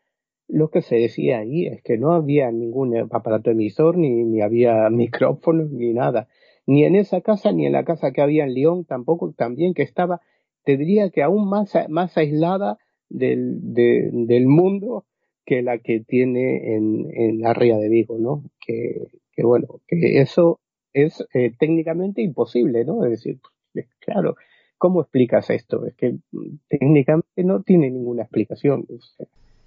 [0.48, 1.66] lo que se decía ahí.
[1.66, 6.28] Es que no había ningún aparato emisor, ni, ni había micrófonos, ni nada.
[6.66, 9.82] Ni en esa casa, ni en la casa que había en Lyon, tampoco, también que
[9.82, 10.20] estaba,
[10.64, 15.04] te diría que aún más, más aislada del, de- del mundo
[15.46, 18.42] que la que tiene en, en la ría de Vigo, ¿no?
[18.60, 20.60] Que, que bueno, que eso
[20.92, 23.04] es eh, técnicamente imposible, ¿no?
[23.04, 23.38] Es decir,
[23.72, 24.36] pues, claro,
[24.76, 25.86] ¿cómo explicas esto?
[25.86, 28.86] Es que mm, técnicamente no tiene ninguna explicación.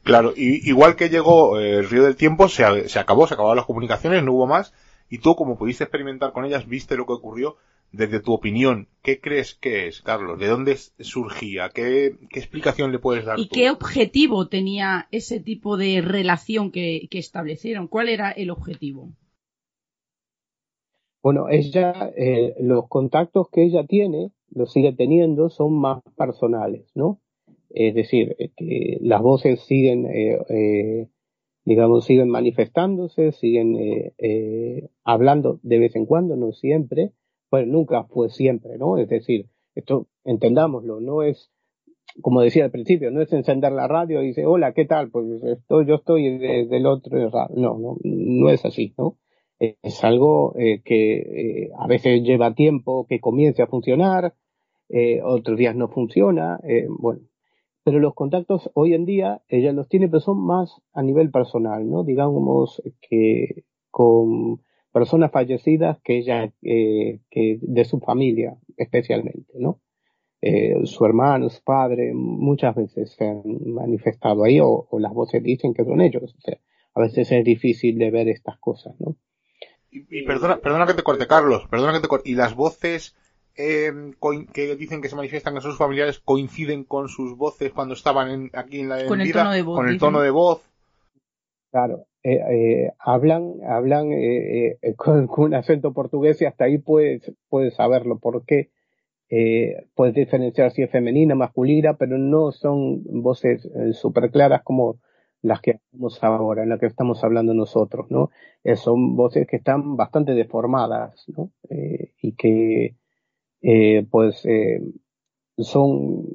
[0.04, 3.58] Claro, y, igual que llegó eh, el río del tiempo, se, se acabó, se acabaron
[3.58, 4.74] las comunicaciones, no hubo más,
[5.10, 7.56] y tú, como pudiste experimentar con ellas, viste lo que ocurrió,
[7.92, 10.40] desde tu opinión, ¿qué crees que es, Carlos?
[10.40, 11.70] ¿De dónde surgía?
[11.74, 13.56] ¿Qué, qué explicación le puedes dar ¿Y tú?
[13.56, 17.88] qué objetivo tenía ese tipo de relación que, que establecieron?
[17.88, 19.12] ¿Cuál era el objetivo?
[21.22, 27.20] Bueno, ella, eh, los contactos que ella tiene, los sigue teniendo, son más personales, ¿no?
[27.70, 31.08] Es decir, eh, que las voces siguen, eh, eh,
[31.66, 37.12] digamos, siguen manifestándose, siguen eh, eh, hablando de vez en cuando, no siempre,
[37.52, 38.98] bueno, nunca fue siempre, ¿no?
[38.98, 41.52] Es decir, esto, entendámoslo, no es,
[42.22, 45.10] como decía al principio, no es encender la radio y dice, hola, ¿qué tal?
[45.12, 47.18] Pues estoy, yo estoy de- del otro,
[47.56, 49.18] no, no, no es así, ¿no?
[49.60, 51.18] Es algo eh, que
[51.66, 54.34] eh, a veces lleva tiempo que comience a funcionar,
[54.90, 57.22] eh, otros días no funciona, eh, bueno.
[57.84, 61.90] Pero los contactos hoy en día ella los tiene, pero son más a nivel personal,
[61.90, 62.04] ¿no?
[62.04, 69.80] Digamos que con personas fallecidas que ella, eh, que de su familia especialmente, ¿no?
[70.42, 75.74] eh, su hermano, su padre, muchas veces se han manifestado ahí o, las voces dicen
[75.74, 76.36] que son ellos.
[76.38, 76.58] O sea,
[76.96, 79.16] a veces es difícil de ver estas cosas, ¿no?
[79.92, 82.30] Y, perdona, perdona que te corte, Carlos, perdona que te corte.
[82.30, 83.16] ¿Y las voces
[83.56, 83.92] eh,
[84.54, 88.52] que dicen que se manifiestan que son sus familiares coinciden con sus voces cuando estaban
[88.54, 90.62] aquí en la con el tono de voz, con el tono de voz?
[91.72, 97.76] Claro, eh, eh, hablan, hablan eh, con, un acento portugués y hasta ahí puedes, puedes
[97.76, 98.70] saberlo, porque
[99.94, 104.98] puedes diferenciar si es femenina, masculina, pero no son voces súper claras como
[105.44, 108.32] las que estamos ahora, en las que estamos hablando nosotros, ¿no?
[108.76, 111.52] Son voces que están bastante deformadas, ¿no?
[111.70, 112.96] Y que,
[114.10, 114.44] pues,
[115.58, 116.26] son,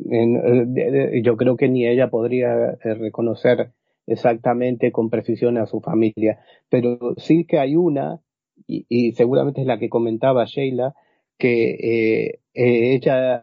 [1.20, 3.72] yo creo que ni ella podría reconocer
[4.06, 8.20] exactamente con precisión a su familia, pero sí que hay una,
[8.66, 10.94] y, seguramente es la que comentaba Sheila,
[11.38, 13.42] que ella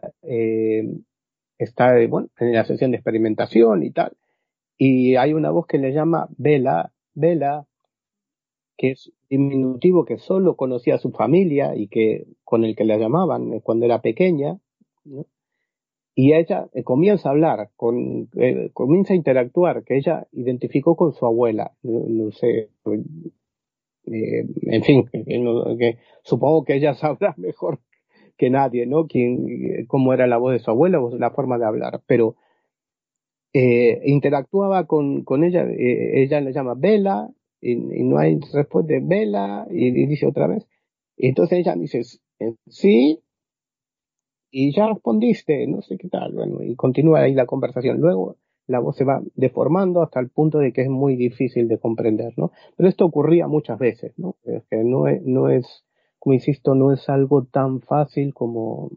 [1.58, 4.16] está, bueno, en la sesión de experimentación y tal,
[4.78, 7.66] y hay una voz que le llama Vela, Vela,
[8.76, 12.96] que es diminutivo que solo conocía a su familia y que con el que la
[12.96, 14.58] llamaban cuando era pequeña,
[15.04, 15.26] ¿no?
[16.14, 21.12] Y ella eh, comienza a hablar, con, eh, comienza a interactuar, que ella identificó con
[21.12, 22.70] su abuela, no, no sé,
[24.06, 27.80] eh, en fin, que, que, supongo que ella sabrá mejor
[28.36, 29.06] que nadie, ¿no?
[29.06, 32.36] Quién, cómo era la voz de su abuela o la forma de hablar, pero
[33.54, 37.28] eh, interactuaba con, con ella, eh, ella le llama Vela,
[37.60, 40.66] y, y, no hay respuesta de Vela, y, y, dice otra vez.
[41.16, 42.00] Entonces ella dice,
[42.40, 43.20] eh, sí,
[44.52, 47.98] y ya respondiste, no sé qué tal, bueno, y continúa ahí la conversación.
[47.98, 48.36] Luego
[48.66, 52.34] la voz se va deformando hasta el punto de que es muy difícil de comprender,
[52.36, 52.52] ¿no?
[52.76, 54.36] Pero esto ocurría muchas veces, ¿no?
[54.44, 55.84] Es que no es, no es,
[56.18, 58.90] como insisto, no es algo tan fácil como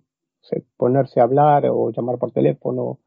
[0.77, 2.99] ponerse a hablar o llamar por teléfono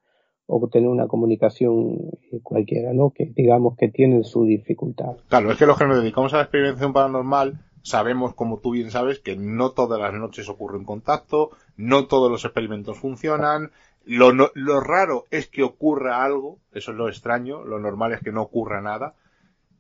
[0.46, 1.98] o tener una comunicación
[2.32, 3.10] eh, cualquiera, ¿no?
[3.10, 5.18] Que digamos que tienen su dificultad.
[5.28, 8.90] Claro, es que los que nos dedicamos a la experimentación paranormal sabemos, como tú bien
[8.90, 13.72] sabes, que no todas las noches ocurre un contacto, no todos los experimentos funcionan,
[14.04, 18.20] lo, no, lo raro es que ocurra algo, eso es lo extraño, lo normal es
[18.20, 19.14] que no ocurra nada,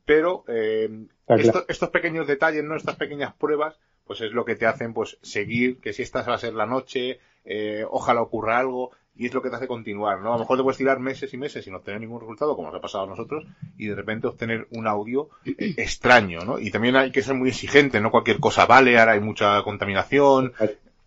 [0.04, 2.76] pero eh, esto, estos pequeños detalles, ¿no?
[2.76, 6.34] Estas pequeñas pruebas, pues es lo que te hacen pues seguir, que si esta va
[6.34, 10.20] a ser la noche, eh, ojalá ocurra algo, y es lo que te hace continuar,
[10.20, 10.30] ¿no?
[10.30, 12.78] A lo mejor te puedes tirar meses y meses sin obtener ningún resultado, como nos
[12.78, 13.44] ha pasado a nosotros,
[13.76, 16.58] y de repente obtener un audio eh, extraño, ¿no?
[16.58, 20.52] Y también hay que ser muy exigente, no cualquier cosa vale, ahora hay mucha contaminación,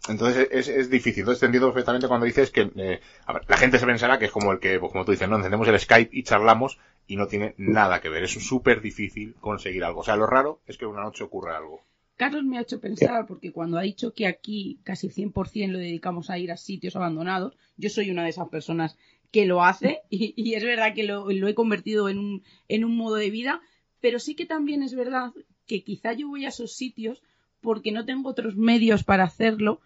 [0.09, 1.21] entonces es, es difícil.
[1.21, 4.31] Entonces entiendo perfectamente cuando dices que eh, a ver, la gente se pensará que es
[4.31, 7.27] como el que, pues, como tú dices, no encendemos el Skype y charlamos y no
[7.27, 8.23] tiene nada que ver.
[8.23, 10.01] Es súper difícil conseguir algo.
[10.01, 11.83] O sea, lo raro es que una noche ocurra algo.
[12.17, 16.29] Carlos me ha hecho pensar, porque cuando ha dicho que aquí casi 100% lo dedicamos
[16.29, 18.97] a ir a sitios abandonados, yo soy una de esas personas
[19.31, 22.85] que lo hace y, y es verdad que lo, lo, he convertido en un, en
[22.85, 23.61] un modo de vida,
[23.99, 25.31] pero sí que también es verdad
[25.65, 27.23] que quizá yo voy a esos sitios
[27.61, 29.79] porque no tengo otros medios para hacerlo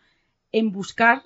[0.52, 1.22] en buscar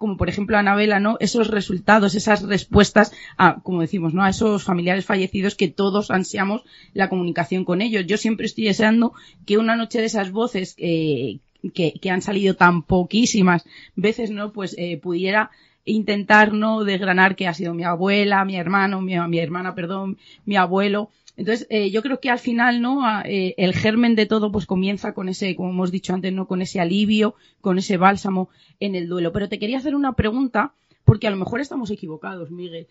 [0.00, 1.18] como por ejemplo Anabela, ¿no?
[1.20, 4.24] Esos resultados, esas respuestas a, como decimos, ¿no?
[4.24, 6.62] A esos familiares fallecidos que todos ansiamos
[6.94, 8.06] la comunicación con ellos.
[8.06, 9.12] Yo siempre estoy deseando
[9.44, 11.40] que una noche de esas voces eh,
[11.74, 14.52] que, que, han salido tan poquísimas veces, ¿no?
[14.52, 15.50] Pues eh, pudiera
[15.84, 16.82] intentar, ¿no?
[16.82, 21.66] Desgranar que ha sido mi abuela, mi hermano, mi, mi hermana, perdón, mi abuelo, entonces,
[21.70, 23.02] eh, yo creo que al final, ¿no?
[23.24, 26.46] Eh, el germen de todo, pues comienza con ese, como hemos dicho antes, ¿no?
[26.46, 29.32] Con ese alivio, con ese bálsamo en el duelo.
[29.32, 30.74] Pero te quería hacer una pregunta,
[31.04, 32.88] porque a lo mejor estamos equivocados, Miguel.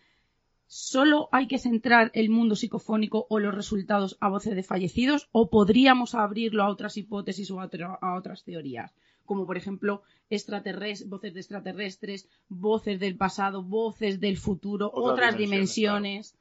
[0.68, 5.50] ¿Solo hay que centrar el mundo psicofónico o los resultados a voces de fallecidos o
[5.50, 7.70] podríamos abrirlo a otras hipótesis o a,
[8.02, 8.94] a otras teorías?
[9.26, 15.38] Como por ejemplo extraterrestres, voces de extraterrestres, voces del pasado, voces del futuro, otras, otras
[15.38, 16.36] dimensiones.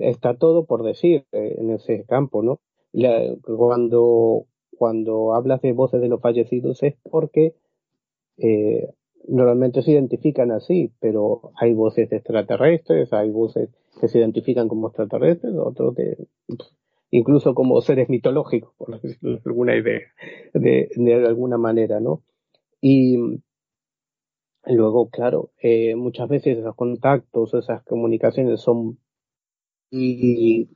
[0.00, 2.60] Está todo por decir eh, en ese campo, ¿no?
[3.44, 4.46] Cuando,
[4.76, 7.54] cuando hablas de voces de los fallecidos es porque
[8.38, 8.88] eh,
[9.28, 13.70] normalmente se identifican así, pero hay voces extraterrestres, hay voces
[14.00, 16.26] que se identifican como extraterrestres, otros de,
[17.10, 20.00] incluso como seres mitológicos, por decirlo de alguna idea,
[20.54, 22.22] de, de alguna manera, ¿no?
[22.80, 23.16] Y
[24.66, 28.98] Luego, claro, eh, muchas veces esos contactos, esas comunicaciones son
[29.90, 30.68] y,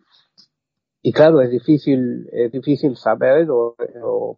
[1.03, 3.77] y claro, es difícil, es difícil saber o,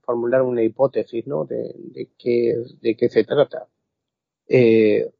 [0.04, 1.44] formular una hipótesis, ¿no?
[1.46, 3.68] De, de qué, de qué se trata.
[4.48, 5.10] Eh,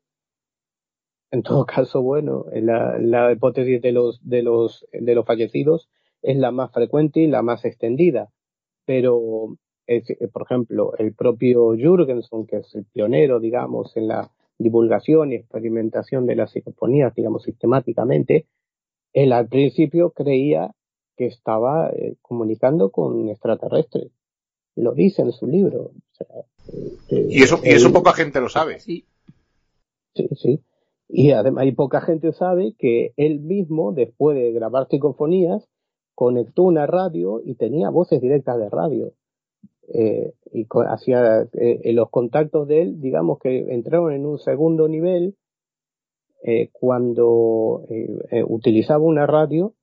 [1.31, 5.89] en todo caso, bueno, la, la hipótesis de los, de los, de los fallecidos
[6.22, 8.31] es la más frecuente y la más extendida,
[8.85, 9.57] pero
[10.32, 16.26] por ejemplo, el propio Jürgenson, que es el pionero, digamos, en la divulgación y experimentación
[16.26, 18.47] de las psicofonías, digamos, sistemáticamente,
[19.12, 20.74] él al principio creía
[21.16, 24.12] que estaba eh, comunicando con extraterrestres.
[24.76, 25.93] Lo dice en su libro.
[27.09, 28.78] Eh, y eso, y eso poca gente lo sabe.
[28.80, 29.05] Sí.
[30.14, 30.61] Sí, sí.
[31.09, 35.68] Y además, hay poca gente sabe que él mismo, después de grabar psicofonías,
[36.14, 39.12] conectó una radio y tenía voces directas de radio.
[39.91, 45.34] Eh, y hacía eh, los contactos de él, digamos que entraron en un segundo nivel
[46.43, 47.84] eh, cuando
[48.47, 49.74] utilizaba una radio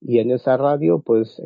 [0.00, 1.40] y en esa radio pues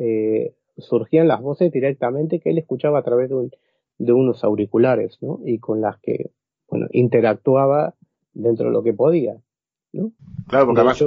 [0.77, 3.49] surgían las voces directamente que él escuchaba a través de,
[3.97, 5.39] de unos auriculares, ¿no?
[5.45, 6.31] Y con las que,
[6.67, 7.95] bueno, interactuaba
[8.33, 9.37] dentro de lo que podía,
[9.93, 10.11] ¿no?
[10.47, 11.05] Claro, porque además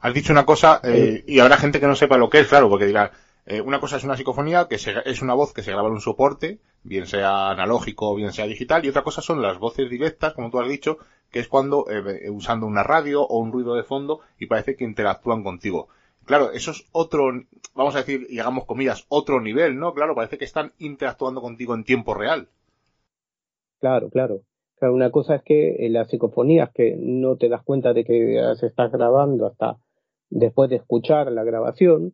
[0.00, 0.80] has dicho una cosa
[1.26, 3.12] y habrá gente que no sepa lo que es, claro, porque dirá,
[3.50, 6.00] eh, una cosa es una psicofonía, que es una voz que se graba en un
[6.02, 10.34] soporte, bien sea analógico o bien sea digital, y otra cosa son las voces directas,
[10.34, 10.98] como tú has dicho,
[11.30, 14.76] que es cuando eh, eh, usando una radio o un ruido de fondo y parece
[14.76, 15.88] que interactúan contigo.
[16.26, 17.30] Claro, eso es otro,
[17.74, 19.94] vamos a decir, y hagamos comillas, otro nivel, ¿no?
[19.94, 22.50] Claro, parece que están interactuando contigo en tiempo real.
[23.80, 24.42] Claro, claro.
[24.78, 28.38] claro una cosa es que en las psicofonías que no te das cuenta de que
[28.56, 29.78] se está grabando hasta
[30.28, 32.12] después de escuchar la grabación,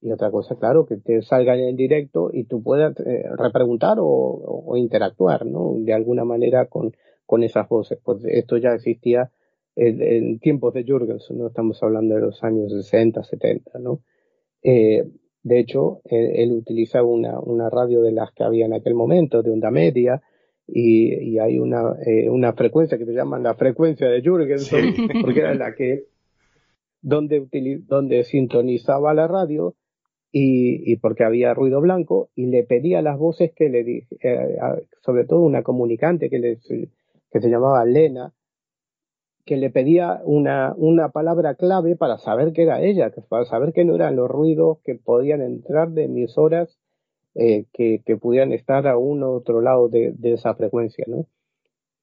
[0.00, 3.98] y otra cosa, claro, que te salga en el directo y tú puedas eh, repreguntar
[4.00, 5.74] o, interactuar, ¿no?
[5.78, 6.94] De alguna manera con,
[7.26, 7.98] con esas voces.
[8.02, 9.30] Pues esto ya existía
[9.74, 11.48] en, tiempos de Jürgensen, ¿no?
[11.48, 14.00] Estamos hablando de los años 60, 70, ¿no?
[14.62, 15.04] Eh,
[15.42, 19.50] de hecho, él, utilizaba una, una radio de las que había en aquel momento, de
[19.50, 20.20] onda media,
[20.66, 25.40] y, y hay una, eh, una frecuencia que se llama la frecuencia de Jürgensen, porque
[25.40, 26.04] era la que
[27.00, 27.46] donde,
[27.86, 29.74] donde sintonizaba la radio
[30.30, 34.58] y, porque había ruido blanco y le pedía las voces que le dije, eh,
[35.02, 36.58] sobre todo una comunicante que, le,
[37.30, 38.32] que se llamaba Lena,
[39.46, 43.84] que le pedía una, una palabra clave para saber que era ella, para saber que
[43.84, 46.78] no eran los ruidos que podían entrar de emisoras
[47.34, 51.26] eh, que, que pudieran estar a uno u otro lado de, de esa frecuencia, ¿no?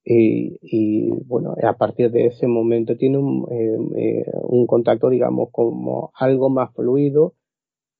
[0.03, 5.49] Y, y, bueno, a partir de ese momento tiene un, eh, eh un contacto, digamos,
[5.51, 7.33] como algo más fluido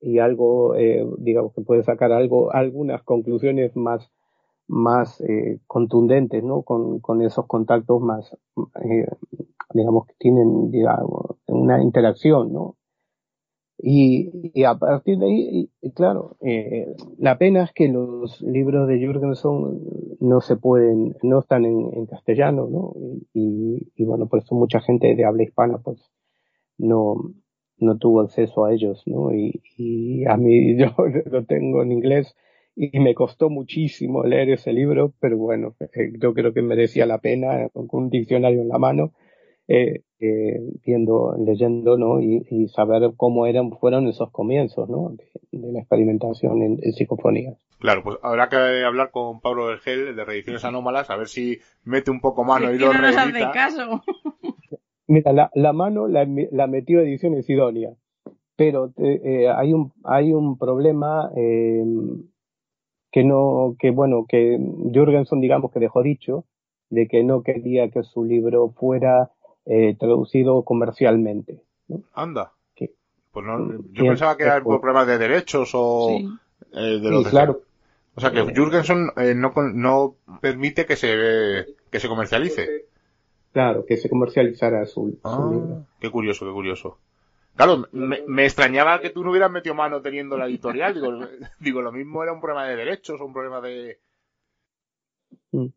[0.05, 4.11] y algo, eh, digamos que puede sacar algo, algunas conclusiones más,
[4.67, 6.61] más eh, contundentes, ¿no?
[6.63, 8.37] Con, esos contactos más,
[8.83, 9.07] eh,
[9.73, 12.77] digamos que tienen, digamos, una interacción, ¿no?
[13.77, 18.99] Y, a partir de ahí, y, claro, eh, la pena es que los libros de
[18.99, 19.81] Jürgenson
[20.19, 22.93] no se pueden, no están en, castellano, ¿no?
[23.33, 25.99] Y, bueno, por eso mucha gente de habla hispana, pues,
[26.77, 27.33] no,
[27.78, 29.34] no tuvo acceso a ellos, ¿no?
[29.34, 30.93] Y, y a mí yo
[31.26, 32.36] lo tengo en inglés
[32.76, 37.19] y me costó muchísimo leer ese libro, pero bueno, eh, yo creo que merecía la
[37.19, 39.13] pena con un diccionario en la mano,
[39.67, 42.19] eh, eh, viendo, leyendo, ¿no?
[42.21, 45.15] Y, y, saber cómo eran, fueron esos comienzos, ¿no?
[45.51, 47.57] De, la experimentación en, psicofonías.
[47.80, 52.11] Claro, pues habrá que hablar con Pablo Vergel de Reediciones Anómalas, a ver si mete
[52.11, 54.03] un poco mano y lo no nos hace caso.
[55.07, 57.95] Mira, la, la mano la, la, metió Ediciones Sidonia,
[58.55, 61.83] pero eh, eh, hay un hay un problema eh,
[63.11, 64.59] que no que bueno que
[64.93, 66.45] Jürgenson digamos que dejó dicho
[66.89, 69.31] de que no quería que su libro fuera
[69.65, 71.61] eh, traducido comercialmente.
[71.87, 72.01] ¿no?
[72.13, 72.51] Anda.
[73.35, 76.29] Pues no, yo pensaba que era por problemas de derechos o sí.
[76.71, 77.63] eh, de sí, claro.
[78.15, 82.85] O sea que Jürgenson eh, no, no permite que se que se comercialice.
[83.55, 85.85] Claro, que se comercializara su, ah, su libro.
[86.01, 86.97] Qué curioso, qué curioso.
[87.55, 90.93] Claro, me, me, extrañaba que tú no hubieras metido mano teniendo la editorial.
[90.93, 91.07] Digo,
[91.61, 93.99] digo, lo mismo era un problema de derechos o un problema de.
[95.53, 95.67] Mm.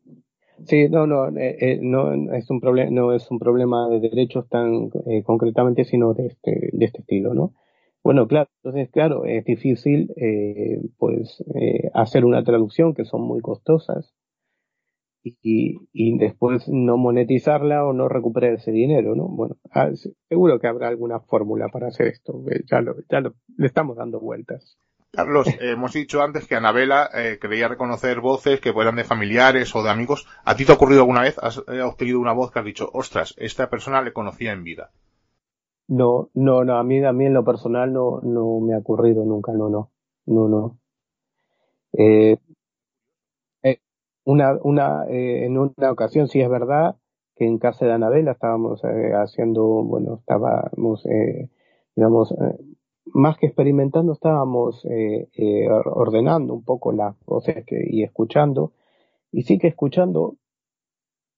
[0.65, 4.49] Sí, no, no, eh, eh, no es un problema, no es un problema de derechos
[4.49, 7.53] tan eh, concretamente, sino de este, de este estilo, ¿no?
[8.03, 13.39] Bueno, claro, entonces, claro, es difícil, eh, pues, eh, hacer una traducción que son muy
[13.39, 14.13] costosas
[15.23, 19.27] y, y después no monetizarla o no recuperar ese dinero, ¿no?
[19.27, 19.89] Bueno, ah,
[20.27, 22.43] seguro que habrá alguna fórmula para hacer esto.
[22.69, 24.77] Ya lo, ya lo, le estamos dando vueltas.
[25.11, 29.75] Carlos, eh, hemos dicho antes que Anabela eh, creía reconocer voces que fueran de familiares
[29.75, 30.27] o de amigos.
[30.45, 31.37] ¿A ti te ha ocurrido alguna vez?
[31.39, 34.91] ¿Has eh, obtenido una voz que has dicho, ostras, esta persona le conocía en vida?
[35.87, 39.25] No, no, no, a mí, a mí en lo personal no, no me ha ocurrido
[39.25, 39.91] nunca, no, no,
[40.27, 40.79] no, no.
[41.93, 42.37] Eh,
[44.29, 46.95] una, una, eh, en una ocasión, sí es verdad,
[47.35, 51.49] que en casa de Anabela estábamos eh, haciendo, bueno, estábamos, eh,
[51.95, 52.33] digamos,
[53.05, 57.15] más que experimentando, estábamos eh, eh, ordenando un poco las
[57.65, 58.73] que, y escuchando.
[59.31, 60.35] Y sí que escuchando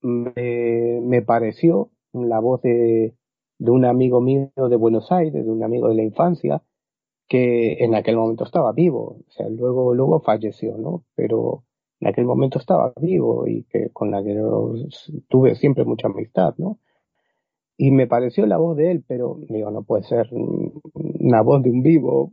[0.02, 3.14] me, me pareció la voz de,
[3.58, 6.62] de un amigo mío de Buenos Aires, de un amigo de la infancia,
[7.28, 9.16] que en aquel momento estaba vivo.
[9.28, 11.04] O sea, luego, luego falleció, ¿no?
[11.14, 11.64] Pero
[12.02, 14.36] en aquel momento estaba vivo y que con la que
[15.28, 16.80] tuve siempre mucha amistad, ¿no?
[17.76, 21.70] Y me pareció la voz de él, pero digo, no puede ser una voz de
[21.70, 22.32] un vivo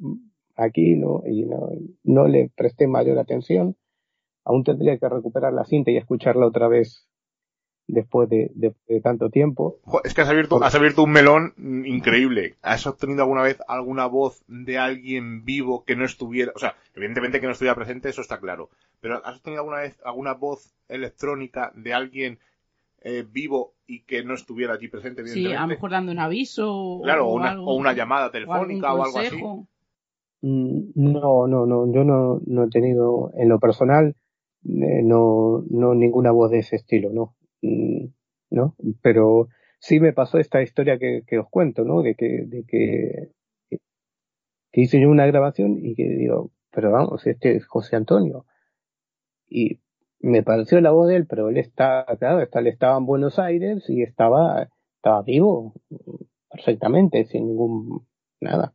[0.55, 1.21] aquí, ¿no?
[1.23, 1.69] Y no,
[2.03, 3.75] no le presté mayor atención.
[4.43, 7.07] Aún tendría que recuperar la cinta y escucharla otra vez
[7.89, 8.51] después de,
[9.03, 9.79] tanto tiempo.
[10.03, 11.53] Es que has abierto, has abierto un melón
[11.85, 12.55] increíble.
[12.61, 17.39] ¿Has obtenido alguna vez alguna voz de alguien vivo que no estuviera, o sea, evidentemente
[17.39, 18.69] que no estuviera presente, eso está claro,
[19.01, 22.39] pero ¿has obtenido alguna vez alguna voz electrónica de alguien
[23.01, 25.55] eh, vivo y que no estuviera allí presente, evidentemente?
[25.55, 27.01] Sí, a lo mejor dando un aviso.
[27.03, 29.41] Claro, o, una, o una, llamada telefónica o, algo así.
[30.41, 34.15] Mm, no, no, no, yo no, no he tenido en lo personal
[34.65, 37.35] eh, no, no ninguna voz de ese estilo, no.
[37.61, 38.75] ¿No?
[39.01, 39.49] Pero
[39.79, 42.01] sí me pasó esta historia que, que os cuento, ¿no?
[42.01, 43.29] De que, de que,
[44.71, 48.45] hice yo una grabación y que digo, pero vamos, este es José Antonio.
[49.47, 49.79] Y
[50.19, 53.89] me pareció la voz de él, pero él está, claro, él estaba en Buenos Aires
[53.89, 55.73] y estaba, estaba vivo
[56.49, 58.07] perfectamente, sin ningún,
[58.39, 58.73] nada.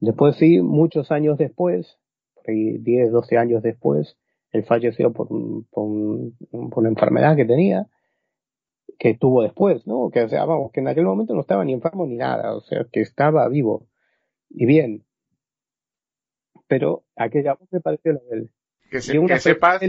[0.00, 1.98] Después sí, muchos años después,
[2.34, 4.16] por 10, 12 años después,
[4.52, 5.28] él falleció por,
[5.70, 7.86] por, una enfermedad que tenía,
[8.98, 10.10] que tuvo después, ¿no?
[10.10, 12.60] Que, o sea, vamos, que en aquel momento no estaba ni enfermo ni nada, o
[12.60, 13.88] sea, que estaba vivo
[14.50, 15.04] y bien.
[16.66, 18.50] Pero aquella voz me pareció la de él.
[18.90, 19.80] Que, sepas,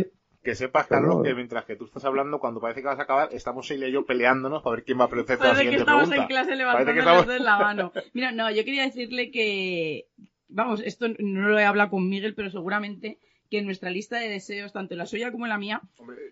[0.44, 3.30] que sepas, Carlos, que mientras que tú estás hablando, cuando parece que vas a acabar,
[3.32, 6.12] estamos él y yo peleándonos para ver quién va a aparecer la siguiente que estamos
[6.12, 7.92] en clase levantando la mano.
[8.14, 10.08] Mira, no, yo quería decirle que,
[10.48, 13.20] vamos, esto no lo he hablado con Miguel, pero seguramente
[13.52, 15.82] que en nuestra lista de deseos, tanto en la suya como en la mía,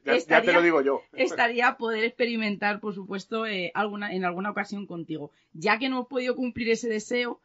[0.05, 1.01] ya, te lo digo yo.
[1.11, 5.31] estaría poder experimentar, por supuesto, eh, alguna, en alguna ocasión contigo.
[5.51, 7.41] Ya que no hemos podido cumplir ese deseo,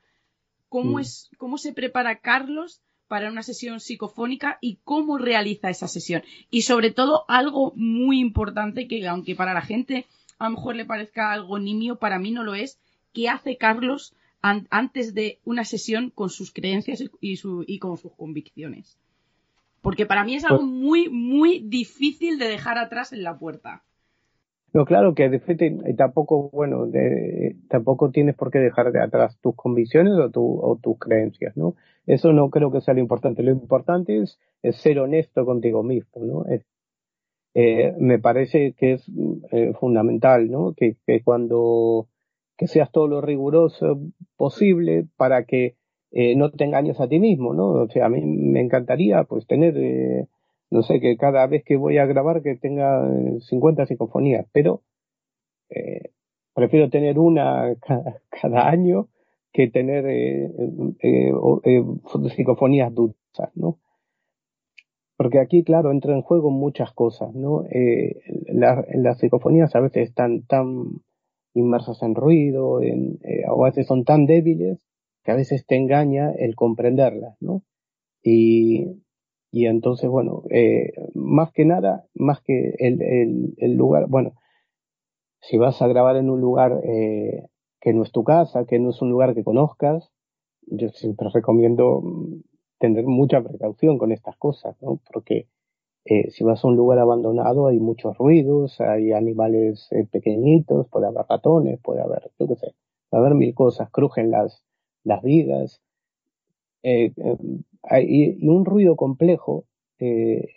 [0.69, 1.01] ¿cómo, mm.
[1.01, 6.23] es, ¿cómo se prepara Carlos para una sesión psicofónica y cómo realiza esa sesión?
[6.51, 10.07] Y sobre todo, algo muy importante que, aunque para la gente
[10.39, 12.79] a lo mejor le parezca algo nimio, para mí no lo es,
[13.13, 18.13] ¿qué hace Carlos antes de una sesión con sus creencias y, su, y con sus
[18.13, 18.99] convicciones?
[19.85, 23.85] Porque para mí es algo pues muy, muy difícil de dejar atrás en la puerta.
[24.73, 26.89] No, claro que de tampoco, bueno,
[27.69, 31.75] tampoco tienes por qué dejar de atrás tus convicciones o, o, tus creencias, ¿no?
[32.07, 33.43] Eso no creo que sea lo importante.
[33.43, 34.41] Lo importante es,
[34.75, 36.47] ser honesto contigo mismo, ¿no?
[37.55, 39.07] Eh, me parece que es
[39.53, 40.73] eh, fundamental, ¿no?
[40.73, 42.09] Que, que cuando
[42.57, 44.01] que seas todo lo riguroso
[44.37, 45.77] posible para que
[46.17, 47.71] eh, no te engañes a ti mismo, ¿no?
[47.71, 50.29] O sea, a mí me encantaría pues tener, eh,
[50.71, 53.05] no sé, que cada vez que voy a grabar que tenga
[53.41, 54.83] 50 eh, psicofonías, pero
[56.55, 57.75] prefiero tener una
[58.31, 59.09] cada, año
[59.53, 60.05] que tener
[62.37, 63.79] psicofonías dulces, ¿no?
[65.17, 67.65] Porque aquí, claro, entra en juego muchas cosas, ¿no?
[68.53, 71.01] las psicofonías a veces están tan
[71.55, 74.79] inmersas en ruido, en, o a veces son tan débiles
[75.25, 77.63] que a veces te engaña el comprenderlas, ¿no?
[78.23, 79.03] Y,
[79.51, 84.35] y entonces, bueno, eh, más que nada, más que el, el, lugar, bueno,
[85.41, 87.47] si vas a grabar en un lugar eh,
[87.81, 90.11] que no es tu casa, que no es un lugar que conozcas,
[90.67, 92.43] yo siempre recomiendo mm,
[92.79, 95.01] tener mucha precaución con estas cosas, ¿no?
[95.13, 95.49] Porque
[96.05, 101.25] eh, si vas a un lugar abandonado hay muchos ruidos, hay animales pequeñitos, puede haber
[101.29, 102.75] ratones, puede haber, yo qué sé,
[103.09, 104.65] puede haber mil cosas, crujen las,
[105.05, 105.81] las vigas,
[106.83, 109.65] eh, eh, y, un ruido complejo
[109.99, 110.49] eh,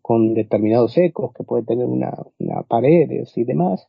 [0.00, 2.14] con determinados ecos que puede tener una,
[2.66, 3.88] paredes y demás,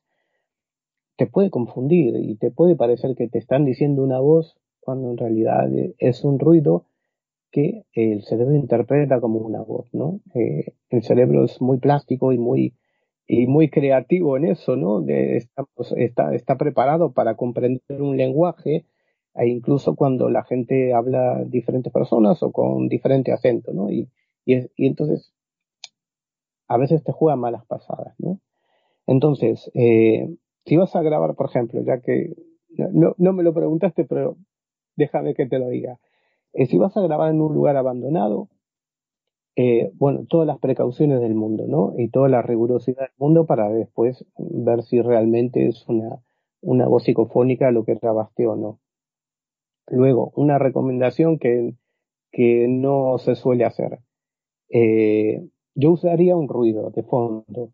[1.15, 5.17] te puede confundir y te puede parecer que te están diciendo una voz cuando en
[5.17, 6.85] realidad es un ruido
[7.51, 10.19] que el cerebro interpreta como una voz, ¿no?
[10.33, 12.73] el cerebro es muy plástico y muy
[13.27, 15.05] y muy creativo en eso, ¿no?
[15.07, 18.85] está, está preparado para comprender un lenguaje
[19.35, 23.89] e incluso cuando la gente habla diferentes personas o con diferente acento, ¿no?
[23.89, 24.09] Y,
[24.45, 25.33] y, entonces
[26.67, 28.39] a veces te juega malas pasadas, ¿no?
[29.07, 30.29] Entonces, eh,
[30.65, 32.33] si vas a grabar, por ejemplo, ya que
[32.69, 34.37] no, no me lo preguntaste, pero
[34.95, 35.99] déjame que te lo diga.
[36.53, 38.49] Eh, si vas a grabar en un lugar abandonado,
[39.55, 41.93] eh, bueno, todas las precauciones del mundo, ¿no?
[41.97, 46.21] Y toda la rigurosidad del mundo para después ver si realmente es una,
[46.61, 48.79] una voz psicofónica lo que grabaste o no.
[49.87, 51.75] Luego, una recomendación que,
[52.31, 53.99] que no se suele hacer.
[54.69, 55.41] Eh,
[55.75, 57.71] yo usaría un ruido de fondo.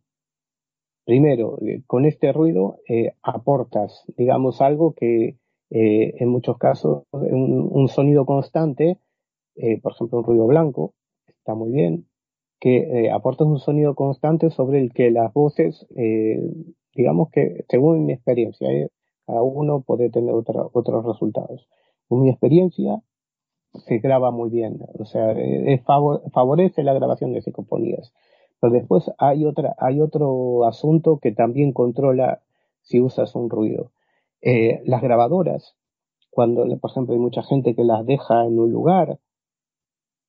[1.05, 5.37] Primero, eh, con este ruido eh, aportas, digamos, algo que
[5.69, 8.99] eh, en muchos casos un, un sonido constante,
[9.81, 10.93] por ejemplo, un ruido blanco,
[11.27, 12.07] está muy bien,
[12.59, 15.87] que aportas un sonido constante sobre el que las voces,
[16.93, 18.69] digamos que, según mi experiencia,
[19.25, 21.67] cada uno puede tener otros resultados.
[22.07, 23.01] Según mi experiencia,
[23.73, 25.35] se graba muy bien, o sea,
[26.31, 28.13] favorece la grabación de psicofonías.
[28.59, 32.41] Pero después hay otra, hay otro asunto que también controla
[32.81, 33.91] si usas un ruido.
[34.41, 35.75] Eh, las grabadoras,
[36.29, 39.19] cuando, por ejemplo, hay mucha gente que las deja en un lugar,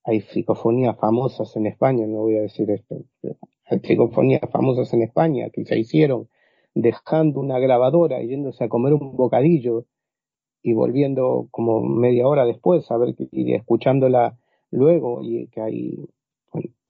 [0.04, 2.96] hay psicofonías famosas en España, no voy a decir esto,
[3.66, 6.28] hay psicofonías famosas en España que se hicieron
[6.74, 9.84] dejando una grabadora y yéndose a comer un bocadillo
[10.68, 14.38] y volviendo como media hora después a ver y escuchándola
[14.70, 16.08] luego y que hay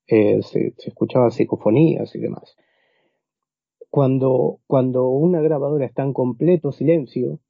[0.08, 2.56] eh, se, se escuchaban psicofonías y demás.
[3.90, 7.40] Cuando, cuando una grabadora está en completo silencio,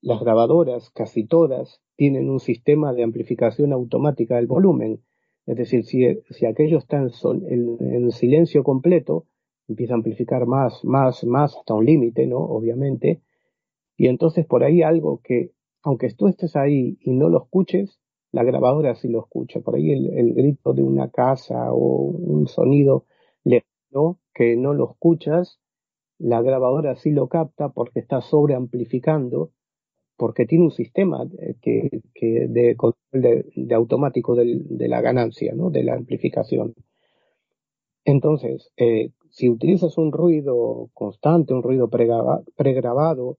[0.00, 5.02] las grabadoras, casi todas, tienen un sistema de amplificación automática del volumen.
[5.46, 9.26] Es decir, si, si aquello está en, en, silencio completo,
[9.66, 12.38] empieza a amplificar más, más, más hasta un límite, ¿no?
[12.38, 13.22] Obviamente.
[13.98, 15.50] Y entonces por ahí algo que,
[15.82, 17.98] aunque tú estés ahí y no lo escuches,
[18.30, 19.60] la grabadora sí lo escucha.
[19.60, 23.06] Por ahí el, grito de una casa o un sonido
[23.42, 25.58] lejano que no lo escuchas,
[26.16, 29.50] la grabadora sí lo capta porque está sobreamplificando,
[30.16, 31.28] porque tiene un sistema
[31.60, 35.70] que, que de control de, automático de la ganancia, ¿no?
[35.70, 36.74] de la amplificación.
[38.04, 43.38] Entonces, eh, si utilizas un ruido constante, un ruido pregrabado,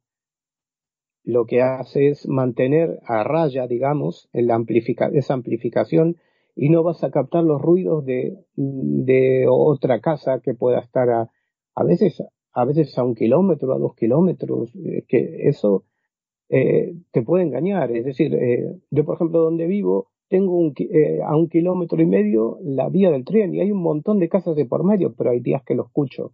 [1.23, 6.17] lo que hace es mantener a raya, digamos, esa amplificación
[6.55, 11.31] y no vas a captar los ruidos de, de otra casa que pueda estar a,
[11.75, 12.21] a veces
[12.53, 15.85] a veces a un kilómetro, a dos kilómetros, eh, que eso
[16.49, 17.91] eh, te puede engañar.
[17.91, 20.73] Es decir, eh, yo por ejemplo donde vivo tengo un,
[21.25, 24.55] a un kilómetro y medio la vía del tren y hay un montón de casas
[24.55, 26.33] de por medio, pero hay días que lo escucho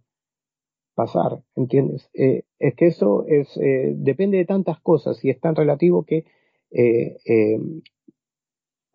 [0.96, 2.08] pasar, ¿entiendes?
[2.14, 6.24] Eh, es que eso es, eh, depende de tantas cosas y es tan relativo que
[6.70, 7.58] eh,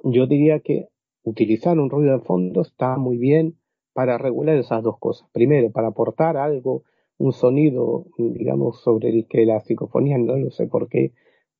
[0.03, 0.87] yo diría que
[1.23, 3.55] utilizar un ruido de fondo está muy bien
[3.93, 5.29] para regular esas dos cosas.
[5.31, 6.83] Primero, para aportar algo,
[7.17, 11.13] un sonido, digamos, sobre el que la psicofonía, no lo sé por qué,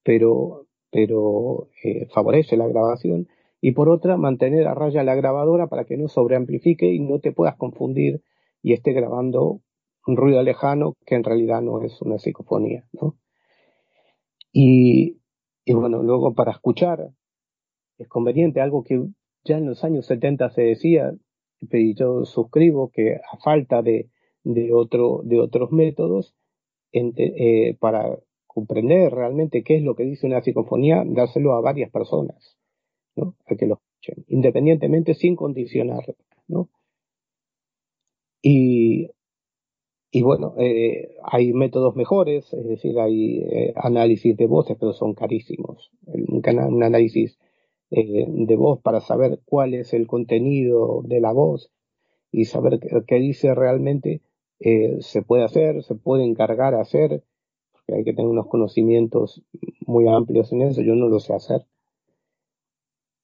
[0.03, 1.69] pero, pero
[2.09, 3.27] favorece la grabación.
[3.61, 7.31] Y por otra, mantener a raya la grabadora para que no sobreamplifique y no te
[7.31, 8.23] puedas confundir
[8.63, 9.61] y esté grabando
[10.07, 13.17] un ruido lejano que en realidad no es una psicofonía, ¿no?
[14.51, 15.19] Y,
[15.65, 17.11] y bueno, luego para escuchar
[17.97, 19.07] es conveniente, algo que
[19.43, 21.13] ya en los años 70 se decía,
[21.61, 24.09] y yo suscribo que a falta de,
[24.43, 26.35] de, otro, de otros métodos,
[26.91, 32.57] eh, para comprender realmente qué es lo que dice una psicofonía, dárselo a varias personas,
[33.15, 33.35] ¿no?
[33.45, 36.15] A que lo escuchen, independientemente sin condicionar,
[36.47, 36.69] ¿no?
[38.41, 39.09] Y
[40.13, 45.13] y bueno, eh, hay métodos mejores, es decir, hay eh, análisis de voces, pero son
[45.13, 45.89] carísimos.
[46.05, 47.39] Un, un análisis
[47.91, 51.71] eh, de voz para saber cuál es el contenido de la voz
[52.29, 54.21] y saber qué, dice realmente,
[54.99, 57.23] se puede hacer, se puede encargar a hacer,
[57.71, 59.41] porque hay que tener unos conocimientos
[59.87, 61.65] muy amplios en eso, yo no lo sé hacer.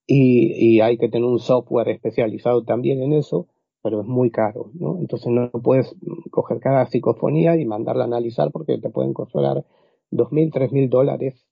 [0.07, 3.47] Y, y hay que tener un software especializado también en eso,
[3.81, 4.97] pero es muy caro, ¿no?
[4.99, 5.95] Entonces no puedes
[6.31, 9.65] coger cada psicofonía y mandarla a analizar porque te pueden costar
[10.11, 11.47] dos mil, tres mil dólares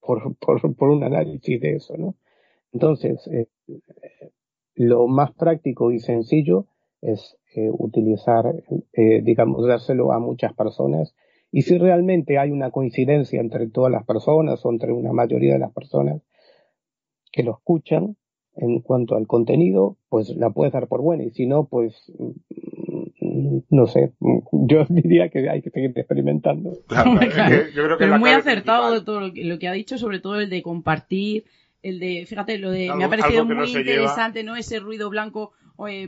[0.00, 2.14] por, por, por, un análisis de eso, ¿no?
[2.72, 3.46] Entonces, eh,
[4.74, 6.66] lo más práctico y sencillo
[7.00, 8.62] es eh, utilizar,
[8.92, 11.14] eh, digamos, dárselo a muchas personas.
[11.50, 15.58] Y si realmente hay una coincidencia entre todas las personas o entre una mayoría de
[15.58, 16.20] las personas
[17.32, 18.17] que lo escuchan,
[18.60, 23.58] en cuanto al contenido, pues la puedes dar por buena y si no, pues mm,
[23.70, 24.12] no sé,
[24.52, 26.78] yo diría que hay que seguir experimentando.
[27.98, 31.44] Pero muy acertado de todo lo que, ha dicho, sobre todo el de compartir,
[31.82, 34.56] el de, fíjate, lo de, me ha parecido muy interesante, ¿no?
[34.56, 35.52] Ese ruido blanco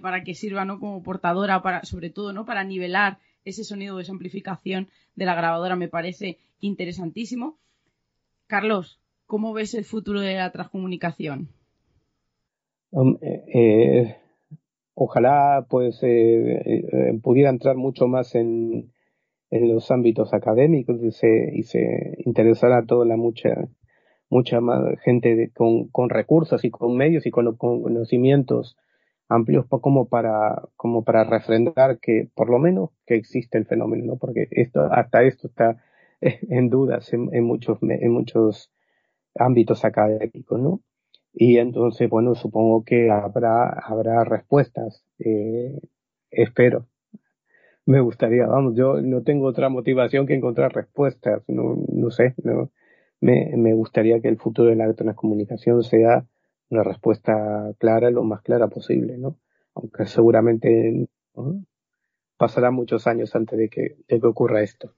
[0.03, 0.80] para que sirva, ¿no?
[0.80, 2.44] Como portadora, para, sobre todo, ¿no?
[2.44, 7.59] Para nivelar ese sonido de esa amplificación de la grabadora me parece interesantísimo.
[8.48, 11.48] Carlos, ¿cómo ves el futuro de la transcomunicación?
[12.93, 14.16] Eh, eh,
[14.95, 18.93] ojalá pues eh, pudiera entrar mucho más en,
[19.51, 23.68] en los ámbitos académicos y se, y se interesara toda la mucha
[24.28, 28.76] mucha más gente con, con recursos y con medios y con, conocimientos
[29.28, 34.16] amplios como para como para refrendar que por lo menos que existe el fenómeno no
[34.16, 35.82] porque esto hasta esto está
[36.20, 38.72] en dudas en, en muchos en muchos
[39.36, 40.80] ámbitos académicos no
[41.33, 45.81] y entonces bueno supongo que habrá habrá respuestas eh,
[46.31, 46.87] espero
[47.87, 52.70] me gustaría vamos yo no tengo otra motivación que encontrar respuestas no no sé no
[53.20, 56.24] me, me gustaría que el futuro de la comunicación sea
[56.70, 59.39] una respuesta clara, lo más clara posible, ¿no?
[59.74, 61.09] Aunque seguramente
[62.37, 64.95] pasará muchos años antes de que, de que ocurra esto.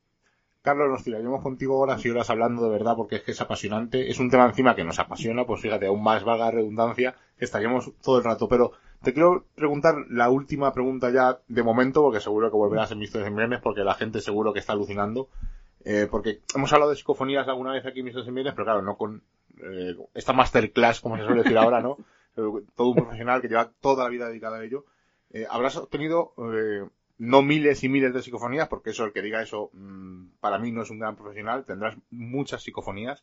[0.63, 4.11] Carlos, nos tiraríamos contigo horas y horas hablando de verdad porque es que es apasionante.
[4.11, 7.93] Es un tema encima que nos apasiona, pues fíjate, aún más valga la redundancia, estaríamos
[8.01, 8.49] todo el rato.
[8.49, 13.01] Pero te quiero preguntar la última pregunta ya de momento, porque seguro que volverás en
[13.01, 15.29] mis en viernes, porque la gente seguro que está alucinando.
[15.85, 18.83] Eh, porque hemos hablado de psicofonías alguna vez aquí en Mistos en Viernes, pero claro,
[18.83, 19.21] no con
[19.61, 21.99] eh, esta masterclass, como se suele decir ahora, ¿no?
[22.77, 24.85] Todo un profesional que lleva toda la vida dedicada a ello.
[25.33, 26.87] Eh, habrás obtenido eh,
[27.23, 30.73] no miles y miles de psicofonías, porque eso, el que diga eso, mmm, para mí
[30.73, 31.65] no es un gran profesional.
[31.65, 33.23] Tendrás muchas psicofonías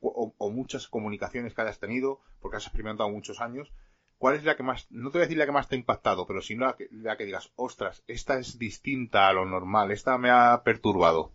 [0.00, 3.72] o, o, muchas comunicaciones que hayas tenido, porque has experimentado muchos años.
[4.16, 5.78] ¿Cuál es la que más, no te voy a decir la que más te ha
[5.78, 9.90] impactado, pero sino la que, la que digas, ostras, esta es distinta a lo normal,
[9.90, 11.32] esta me ha perturbado?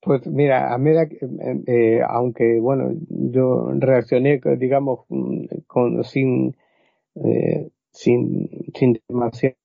[0.00, 1.18] Pues mira, a que,
[1.66, 6.56] eh, aunque bueno, yo reaccioné, digamos, mm, con, sin,
[7.16, 9.56] eh, sin, sin demasiada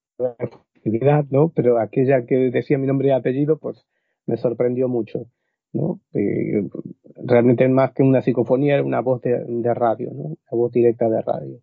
[1.29, 1.49] ¿no?
[1.55, 3.85] Pero aquella que decía mi nombre y apellido, pues
[4.25, 5.27] me sorprendió mucho,
[5.71, 5.99] ¿no?
[6.13, 6.67] Eh,
[7.23, 10.23] realmente más que una psicofonía era una voz de, radio, ¿no?
[10.23, 11.59] Una voz directa de radio.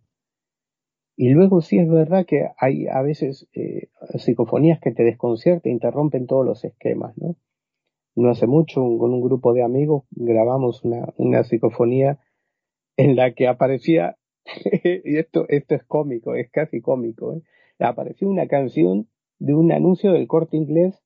[1.16, 6.26] Y luego sí es verdad que hay a veces eh, psicofonías que te desconciertan, interrumpen
[6.26, 7.36] todos los esquemas, ¿no?
[8.16, 12.18] no hace mucho con un grupo de amigos grabamos una, una psicofonía
[12.96, 14.16] en la que aparecía,
[15.04, 17.42] y esto, esto es cómico, es casi cómico, ¿eh?
[17.88, 19.08] Apareció una canción
[19.38, 21.02] de un anuncio del corte inglés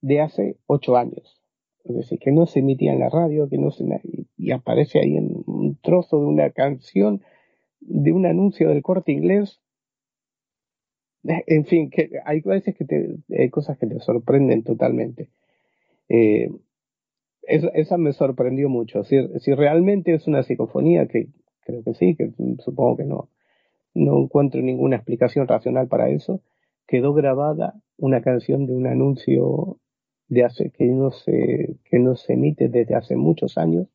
[0.00, 1.40] de hace ocho años.
[1.84, 3.84] Es decir, que no se emitía en la radio, que no se,
[4.36, 7.22] y aparece ahí en un trozo de una canción
[7.80, 9.60] de un anuncio del corte inglés.
[11.22, 15.30] En fin, que hay veces que te, hay cosas que te sorprenden totalmente.
[16.08, 16.50] Eh,
[17.42, 19.04] esa, me sorprendió mucho.
[19.04, 21.28] Si, si realmente es una psicofonía, que
[21.60, 23.30] creo que sí, que supongo que no,
[23.94, 26.40] no encuentro ninguna explicación racional para eso,
[26.86, 29.78] quedó grabada una canción de un anuncio
[30.28, 33.88] de hace que no se que no se emite desde hace muchos años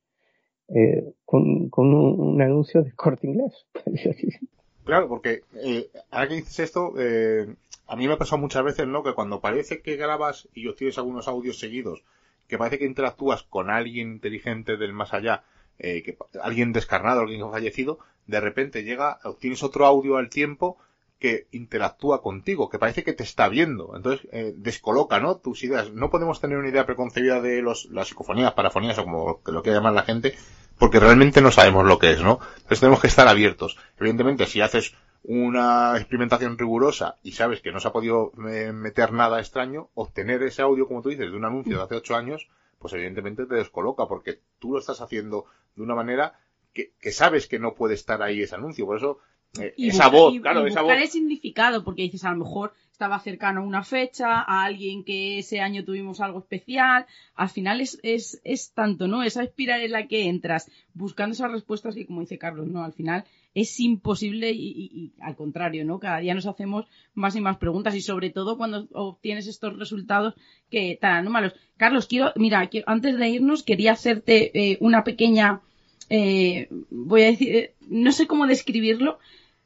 [0.67, 3.65] eh, con, con un, un, anuncio de corte inglés
[4.83, 7.47] claro porque eh, ahora que dices esto eh,
[7.89, 9.01] a mí me ha pasado muchas veces, ¿no?
[9.01, 12.03] Que cuando parece que grabas y obtienes algunos audios seguidos,
[12.47, 15.43] que parece que interactúas con alguien inteligente del más allá,
[15.79, 17.97] eh, que alguien descarnado, alguien fallecido,
[18.29, 20.77] de repente llega, obtienes otro audio al tiempo
[21.17, 23.93] que interactúa contigo, que parece que te está viendo.
[23.95, 25.37] Entonces, eh, descoloca, ¿no?
[25.37, 25.91] Tus ideas.
[25.91, 29.71] No podemos tener una idea preconcebida de los, las psicofonías, parafonías o como lo que
[29.71, 30.35] llamar la gente,
[30.77, 32.39] porque realmente no sabemos lo que es, ¿no?
[32.55, 33.77] Entonces tenemos que estar abiertos.
[33.99, 39.11] Evidentemente, si haces una experimentación rigurosa y sabes que no se ha podido eh, meter
[39.11, 42.47] nada extraño, obtener ese audio, como tú dices, de un anuncio de hace ocho años,
[42.77, 46.39] pues evidentemente te descoloca, porque tú lo estás haciendo de una manera
[46.79, 48.85] que, que sabes que no puede estar ahí ese anuncio.
[48.85, 49.19] Por eso,
[49.59, 50.93] eh, esa voz, y, claro, y esa voz.
[50.93, 55.39] el significado, porque dices, a lo mejor estaba cercano a una fecha, a alguien que
[55.39, 57.05] ese año tuvimos algo especial.
[57.35, 59.23] Al final es, es, es tanto, ¿no?
[59.23, 62.83] Esa espiral en la que entras buscando esas respuestas que, como dice Carlos, ¿no?
[62.83, 65.99] Al final es imposible y, al contrario, ¿no?
[65.99, 70.35] Cada día nos hacemos más y más preguntas y sobre todo cuando obtienes estos resultados
[70.69, 71.53] que tan anómalos.
[71.77, 75.61] Carlos, quiero, mira, quiero, antes de irnos quería hacerte eh, una pequeña,
[76.09, 79.19] eh, voy a decir, eh, no sé cómo describirlo.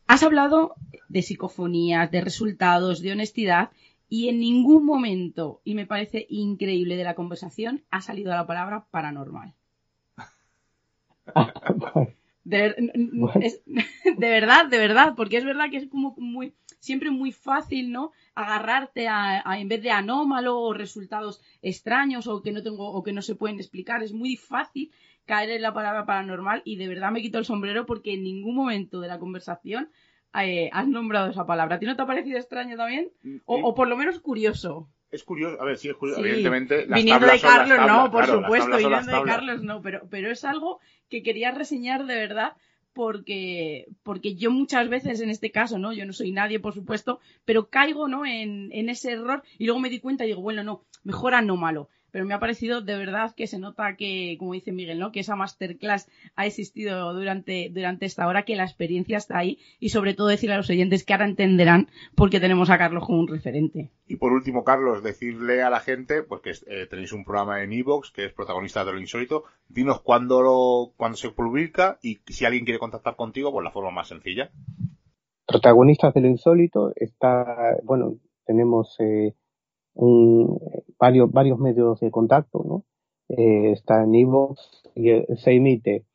[0.07, 0.75] Has hablado
[1.07, 3.71] de psicofonías, de resultados, de honestidad
[4.09, 8.85] y en ningún momento, y me parece increíble de la conversación, ha salido la palabra
[8.91, 9.53] paranormal.
[12.45, 12.75] De,
[13.39, 17.93] es, de, verdad, de verdad, porque es verdad que es como muy, siempre muy fácil,
[17.93, 18.11] ¿no?
[18.35, 23.01] Agarrarte a, a, en vez de anómalo o resultados extraños o que no tengo o
[23.01, 24.91] que no se pueden explicar, es muy fácil
[25.25, 28.55] caer en la palabra paranormal y de verdad me quito el sombrero porque en ningún
[28.55, 29.89] momento de la conversación
[30.41, 31.75] eh, has nombrado esa palabra.
[31.75, 33.11] ¿A ti no te ha parecido extraño también?
[33.45, 34.89] O, o por lo menos curioso.
[35.11, 36.27] Es curioso, a ver, sí es curioso, sí.
[36.27, 36.87] evidentemente.
[36.87, 40.31] Las viniendo de Carlos, tablas, no, por claro, supuesto, viniendo de Carlos, no, pero, pero
[40.31, 42.53] es algo que quería reseñar de verdad
[42.93, 45.93] porque, porque yo muchas veces en este caso, ¿no?
[45.93, 48.25] Yo no soy nadie, por supuesto, pero caigo, ¿no?
[48.25, 51.89] En, en ese error y luego me di cuenta y digo, bueno, no, mejor anómalo.
[52.13, 55.11] Pero me ha parecido de verdad que se nota que, como dice Miguel, ¿no?
[55.11, 59.89] Que esa masterclass ha existido durante, durante esta hora, que la experiencia está ahí y
[59.89, 63.19] sobre todo decirle a los oyentes que ahora entenderán por qué tenemos a Carlos como
[63.19, 63.89] un referente.
[64.05, 67.73] Y por último, Carlos, decirle a la gente, pues que eh, tenéis un programa en
[67.73, 69.45] Evox que es protagonista de lo insólito.
[69.67, 73.89] Dinos cuándo, lo, cuándo se publica y si alguien quiere contactar contigo, pues la forma
[73.89, 74.51] más sencilla.
[75.47, 79.33] Protagonistas de lo insólito está, bueno, tenemos eh,
[80.97, 82.83] varios, medios de contacto, ¿no?
[83.29, 86.05] Eh, está en Evox y eh, se emite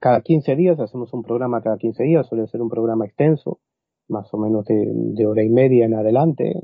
[0.00, 3.60] cada 15 días, hacemos un programa cada 15 días, suele ser un programa extenso,
[4.08, 6.54] más o menos de, hora y media en adelante,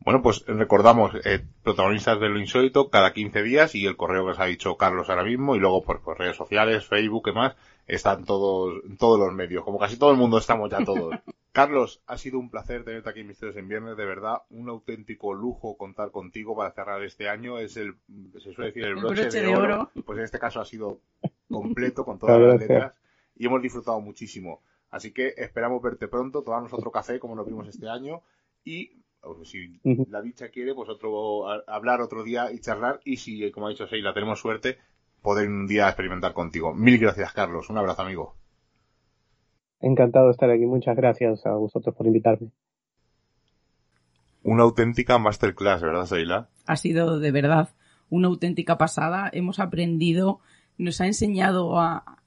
[0.00, 4.32] Bueno, pues recordamos, eh, protagonistas de lo insólito cada 15 días y el correo que
[4.32, 7.56] os ha dicho Carlos ahora mismo y luego por, por redes sociales, Facebook y más,
[7.86, 11.14] están todos, todos los medios, como casi todo el mundo estamos ya todos.
[11.54, 15.32] Carlos, ha sido un placer tenerte aquí en Misterios en Viernes, de verdad, un auténtico
[15.34, 17.94] lujo contar contigo para cerrar este año, es el,
[18.42, 19.88] se suele decir el broche, de, oro.
[20.04, 20.98] pues en este caso ha sido
[21.48, 22.94] completo con todas las letras
[23.36, 24.62] y hemos disfrutado muchísimo.
[24.90, 28.22] Así que esperamos verte pronto, tomarnos otro café como lo vimos este año
[28.64, 28.90] y
[29.44, 29.80] si
[30.10, 33.86] la dicha quiere, pues otro hablar otro día y charlar y si, como ha dicho
[33.86, 34.78] Sheila, tenemos suerte,
[35.22, 36.74] poder un día experimentar contigo.
[36.74, 37.70] Mil gracias, Carlos.
[37.70, 38.34] Un abrazo, amigo.
[39.84, 40.64] Encantado de estar aquí.
[40.64, 42.48] Muchas gracias a vosotros por invitarme.
[44.42, 46.48] Una auténtica masterclass, ¿verdad, Sheila?
[46.64, 47.68] Ha sido de verdad
[48.08, 49.28] una auténtica pasada.
[49.30, 50.40] Hemos aprendido,
[50.78, 52.22] nos ha enseñado a,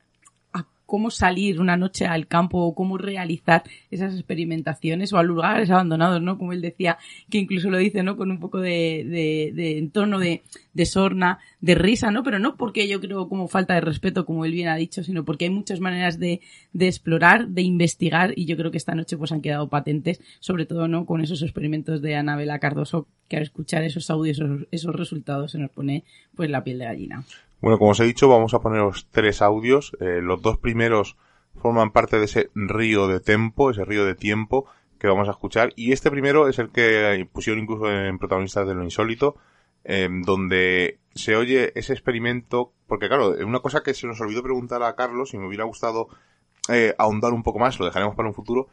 [0.88, 6.22] cómo salir una noche al campo o cómo realizar esas experimentaciones o a lugares abandonados,
[6.22, 6.40] ¿no?
[6.40, 6.98] Como él decía,
[7.30, 8.18] que incluso lo dice, ¿no?
[8.18, 10.42] Con un poco de, de, de entorno de,
[10.74, 12.24] de sorna, de risa, ¿no?
[12.24, 15.26] Pero no porque yo creo como falta de respeto, como él bien ha dicho, sino
[15.26, 16.40] porque hay muchas maneras de,
[16.72, 20.66] de explorar, de investigar y yo creo que esta noche pues han quedado patentes, sobre
[20.66, 21.06] todo, ¿no?
[21.06, 25.60] Con esos experimentos de Anabela Cardoso, que al escuchar esos audios, esos, esos resultados se
[25.60, 27.26] nos pone pues la piel de gallina.
[27.60, 29.98] Bueno, como os he dicho, vamos a poneros tres audios.
[30.00, 31.18] Eh, los dos primeros
[31.56, 34.66] forman parte de ese río de tempo, ese río de tiempo
[35.00, 35.74] que vamos a escuchar.
[35.76, 39.36] Y este primero es el que pusieron incluso en protagonistas de lo insólito,
[39.84, 44.84] eh, donde se oye ese experimento, porque claro, una cosa que se nos olvidó preguntar
[44.84, 46.10] a Carlos, y me hubiera gustado
[46.70, 48.68] eh, ahondar un poco más, lo dejaremos para un futuro,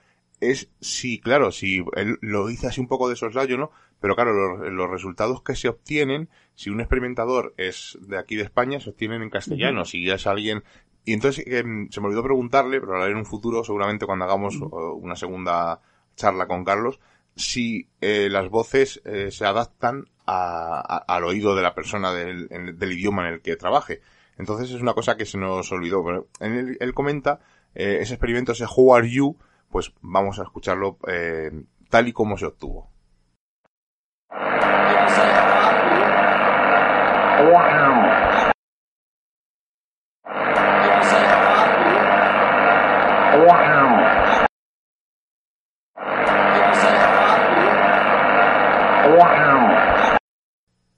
[0.50, 3.70] es si, claro, si él lo dice así un poco de soslayo, ¿no?
[4.00, 8.80] Pero claro, los, resultados que se obtienen, si un experimentador es de aquí de España,
[8.80, 9.84] se obtienen en castellano.
[9.84, 10.62] Si ya es alguien...
[11.06, 14.24] Y entonces em, se me olvidó preguntarle, pero lo haré en un futuro, seguramente cuando
[14.24, 15.80] hagamos una segunda
[16.16, 17.00] charla con Carlos,
[17.36, 23.28] si eh, las voces eh, se adaptan al oído de la persona del, del, idioma
[23.28, 24.00] en el que trabaje.
[24.38, 26.04] Entonces es una cosa que se nos olvidó.
[26.04, 27.40] Pero él, él comenta,
[27.74, 29.36] eh, ese experimento, ese Who Are You,
[29.74, 31.50] pues vamos a escucharlo eh,
[31.90, 32.92] tal y como se obtuvo.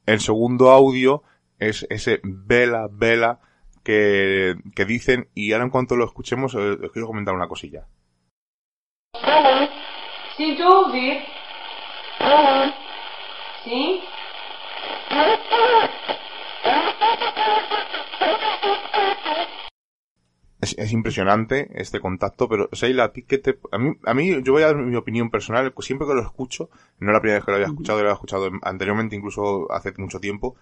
[0.04, 1.22] El segundo audio
[1.58, 3.40] es ese vela, vela
[3.82, 7.86] que, que dicen y ahora en cuanto lo escuchemos eh, os quiero comentar una cosilla.
[10.36, 11.22] Sinto ouvir.
[13.64, 14.00] Sim?
[20.74, 24.52] es, impresionante este contacto, pero Seila, a ti que te, a mí, a mí, yo
[24.52, 27.50] voy a dar mi opinión personal, siempre que lo escucho, no la primera vez que
[27.50, 30.56] lo había escuchado, lo había escuchado anteriormente, incluso hace mucho tiempo,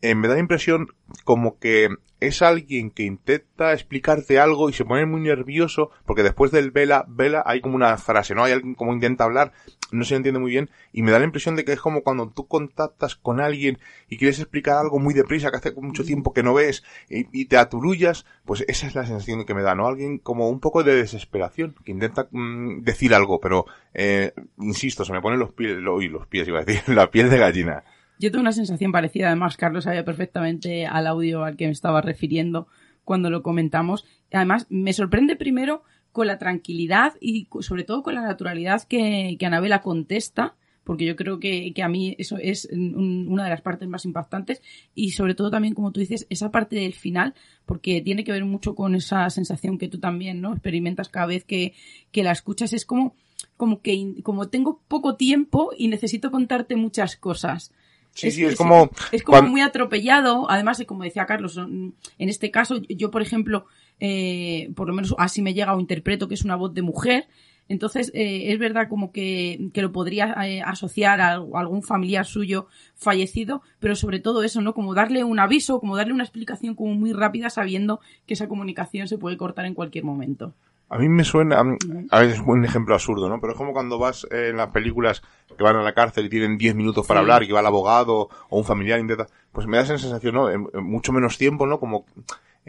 [0.00, 0.88] eh, me da la impresión
[1.24, 1.88] como que
[2.20, 7.04] es alguien que intenta explicarte algo y se pone muy nervioso porque después del vela,
[7.08, 8.44] vela hay como una frase, ¿no?
[8.44, 9.52] Hay alguien como intenta hablar,
[9.92, 12.28] no se entiende muy bien y me da la impresión de que es como cuando
[12.30, 16.42] tú contactas con alguien y quieres explicar algo muy deprisa que hace mucho tiempo que
[16.42, 19.86] no ves y, te aturullas, pues esa es la sensación que me da, ¿no?
[19.86, 25.12] Alguien como un poco de desesperación que intenta mm, decir algo, pero eh, insisto, se
[25.12, 27.84] me ponen los pies, lo, los pies iba a decir, la piel de gallina.
[28.18, 32.00] Yo tengo una sensación parecida, además Carlos sabía perfectamente al audio al que me estaba
[32.00, 32.66] refiriendo
[33.04, 34.04] cuando lo comentamos.
[34.32, 39.46] Además, me sorprende primero con la tranquilidad y sobre todo con la naturalidad que, que
[39.46, 43.88] Anabela contesta, porque yo creo que, que a mí eso es una de las partes
[43.88, 44.62] más impactantes
[44.94, 47.34] y sobre todo también, como tú dices, esa parte del final,
[47.66, 50.52] porque tiene que ver mucho con esa sensación que tú también, ¿no?
[50.52, 51.74] Experimentas cada vez que,
[52.10, 53.14] que la escuchas, es como,
[53.56, 57.72] como que, como tengo poco tiempo y necesito contarte muchas cosas.
[58.18, 58.90] Sí, sí, es, como...
[59.12, 60.50] Es como muy atropellado.
[60.50, 63.66] Además, como decía Carlos, en este caso, yo, por ejemplo,
[64.00, 67.28] eh, por lo menos así me llega o interpreto que es una voz de mujer,
[67.68, 72.66] entonces, eh, es verdad como que, que lo podría eh, asociar a, algún familiar suyo
[72.94, 74.72] fallecido, pero sobre todo eso, ¿no?
[74.72, 79.06] Como darle un aviso, como darle una explicación como muy rápida sabiendo que esa comunicación
[79.06, 80.54] se puede cortar en cualquier momento.
[80.90, 81.62] A mí me suena,
[82.10, 83.40] a veces es un ejemplo absurdo, ¿no?
[83.40, 85.22] Pero es como cuando vas en las películas
[85.56, 87.66] que van a la cárcel y tienen 10 minutos para hablar y que va el
[87.66, 90.50] abogado o un familiar intenta, pues me da esa sensación, ¿no?
[90.50, 91.78] En, mucho menos tiempo, ¿no?
[91.78, 92.06] Como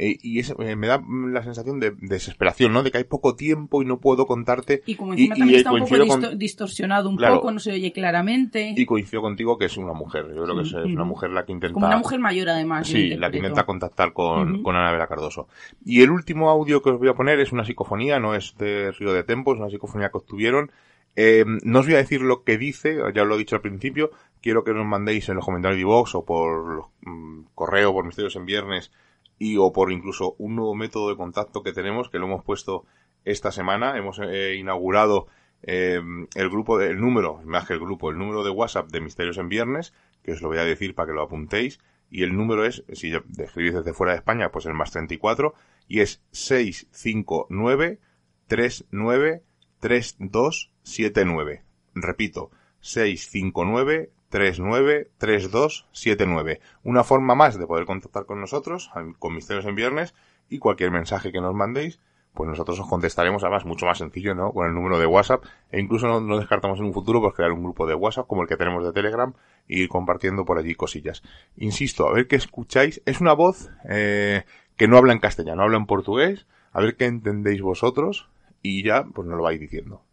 [0.02, 2.84] eh, y eh, me da la sensación de, desesperación, ¿no?
[2.84, 4.82] De que hay poco tiempo y no puedo contarte.
[4.86, 8.74] Y como encima también está un poco distorsionado un poco, no se oye claramente.
[8.78, 10.28] Y coincido contigo que es una mujer.
[10.34, 11.74] Yo creo que es, una mujer la que intenta...
[11.74, 12.88] Como una mujer mayor además.
[12.88, 15.50] Sí, la que intenta contactar con, con Ana Vera Cardoso.
[15.84, 18.91] Y el último audio que os voy a poner es una psicofonía, no es de
[18.91, 20.72] Río de Tempo, es una psicofonía que obtuvieron.
[21.18, 24.12] Eh, no os voy a decir lo que dice, ya lo he dicho al principio,
[24.41, 28.38] quiero que nos mandéis en los comentarios de Vox o por mm, correo, por misterios
[28.38, 28.91] en viernes,
[29.40, 32.86] y o por incluso un nuevo método de contacto que tenemos, que lo hemos puesto
[33.24, 33.98] esta semana.
[33.98, 35.28] Hemos eh, inaugurado
[35.64, 36.02] eh,
[36.36, 39.38] el grupo, de, el número, más que el grupo, el número de WhatsApp de Misterios
[39.38, 41.80] en Viernes, que os lo voy a decir para que lo apuntéis.
[42.12, 45.54] Y el número es, si escribís desde fuera de España, pues el más 34,
[45.88, 48.00] y es 659
[48.48, 49.44] 39
[49.80, 51.64] 3279.
[51.96, 56.62] Repito, 659 393279.
[56.84, 60.16] Una forma más de poder contactar con nosotros, con Misterios en Viernes,
[60.50, 62.00] y cualquier mensaje que nos mandéis,
[62.34, 64.54] pues nosotros os contestaremos, además, mucho más sencillo, ¿no?
[64.54, 67.64] Con el número de WhatsApp, e incluso no, descartamos en un futuro pues crear un
[67.64, 69.34] grupo de WhatsApp como el que tenemos de Telegram
[69.68, 71.24] y ir compartiendo por allí cosillas.
[71.58, 73.02] Insisto, a ver qué escucháis.
[73.06, 74.44] Es una voz eh,
[74.78, 78.30] que no habla en castellano, habla en portugués, a ver qué entendéis vosotros,
[78.62, 80.04] y ya, pues nos lo vais diciendo.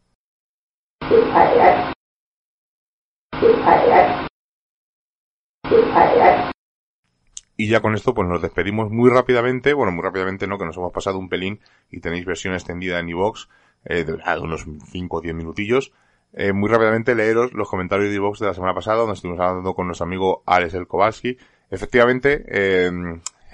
[7.58, 10.76] Y ya con esto pues nos despedimos muy rápidamente, bueno, muy rápidamente no, que nos
[10.76, 11.60] hemos pasado un pelín
[11.90, 13.48] y tenéis versión extendida en iVox
[13.84, 15.92] eh, de, unos 5 o 10 minutillos.
[16.34, 19.74] Eh, muy rápidamente leeros los comentarios de iVox de la semana pasada, donde estuvimos hablando
[19.74, 21.38] con nuestro amigo Alex El Kowalski.
[21.70, 22.90] Efectivamente, eh,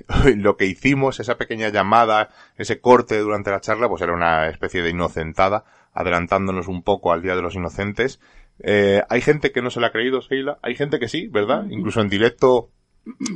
[0.36, 4.82] lo que hicimos, esa pequeña llamada, ese corte durante la charla, pues era una especie
[4.82, 8.20] de inocentada, adelantándonos un poco al Día de los Inocentes.
[8.60, 10.58] Eh, hay gente que no se la ha creído, Sheila.
[10.62, 11.66] Hay gente que sí, ¿verdad?
[11.70, 12.70] Incluso en directo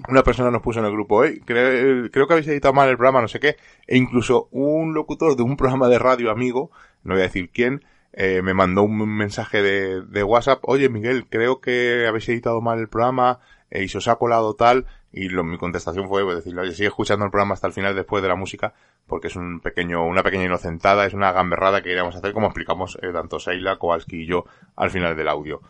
[0.09, 3.21] una persona nos puso en el grupo, hey, creo, que habéis editado mal el programa,
[3.21, 3.57] no sé qué.
[3.87, 6.71] E incluso un locutor de un programa de radio amigo,
[7.03, 11.27] no voy a decir quién, eh, me mandó un mensaje de, de, WhatsApp, oye Miguel,
[11.29, 13.41] creo que habéis editado mal el programa
[13.71, 14.87] eh, y se os ha colado tal.
[15.13, 17.95] Y lo, mi contestación fue pues, decirle, oye, sigue escuchando el programa hasta el final
[17.95, 18.75] después de la música,
[19.07, 22.99] porque es un pequeño, una pequeña inocentada, es una gamberrada que queríamos hacer, como explicamos
[23.03, 24.45] eh, tanto Seila, Kowalski y yo
[24.75, 25.63] al final del audio.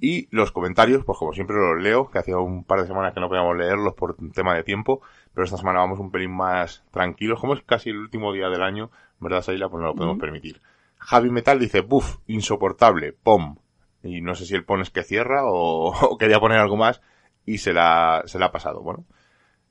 [0.00, 3.20] Y los comentarios, pues como siempre los leo, que hacía un par de semanas que
[3.20, 5.00] no podíamos leerlos por un tema de tiempo,
[5.34, 8.62] pero esta semana vamos un pelín más tranquilos, como es casi el último día del
[8.62, 8.90] año,
[9.20, 9.68] ¿verdad, Seila?
[9.68, 10.60] Pues no lo podemos permitir.
[10.98, 13.56] Javi Metal dice, buf, insoportable, pom.
[14.02, 17.00] Y no sé si el pon es que cierra o, o quería poner algo más,
[17.46, 18.80] y se la, se la ha pasado.
[18.82, 19.04] Bueno.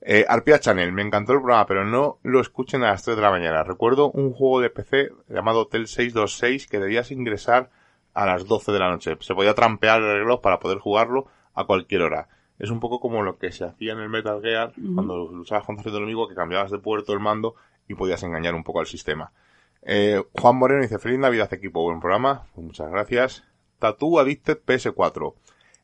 [0.04, 3.22] Eh, Arpia Channel, me encantó el programa, pero no lo escuchen a las 3 de
[3.22, 3.62] la mañana.
[3.62, 7.70] Recuerdo un juego de PC llamado Hotel 626 que debías ingresar
[8.12, 9.16] a las 12 de la noche.
[9.20, 12.28] Se podía trampear el reloj para poder jugarlo a cualquier hora.
[12.58, 15.88] Es un poco como lo que se hacía en el Metal Gear cuando luchabas contra
[15.90, 17.54] el enemigo que cambiabas de puerto el mando
[17.88, 19.32] y podías engañar un poco al sistema.
[19.82, 23.44] Eh, Juan Moreno dice, feliz Navidad equipo, buen programa, muchas gracias.
[23.78, 25.34] Tattoo Addicted PS4.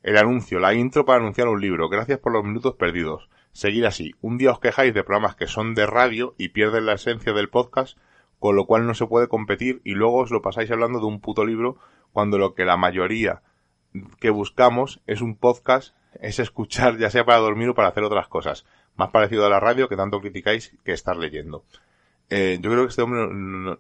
[0.09, 1.91] El anuncio, la intro para anunciar un libro.
[1.91, 3.29] Gracias por los minutos perdidos.
[3.53, 4.15] Seguir así.
[4.23, 7.51] Un día os quejáis de programas que son de radio y pierden la esencia del
[7.51, 7.99] podcast,
[8.39, 11.21] con lo cual no se puede competir y luego os lo pasáis hablando de un
[11.21, 11.77] puto libro
[12.15, 13.43] cuando lo que la mayoría
[14.19, 18.29] que buscamos es un podcast, es escuchar ya sea para dormir o para hacer otras
[18.29, 18.65] cosas.
[18.97, 21.65] Más parecido a la radio que tanto criticáis que estar leyendo.
[22.31, 23.29] Eh, yo creo que este hombre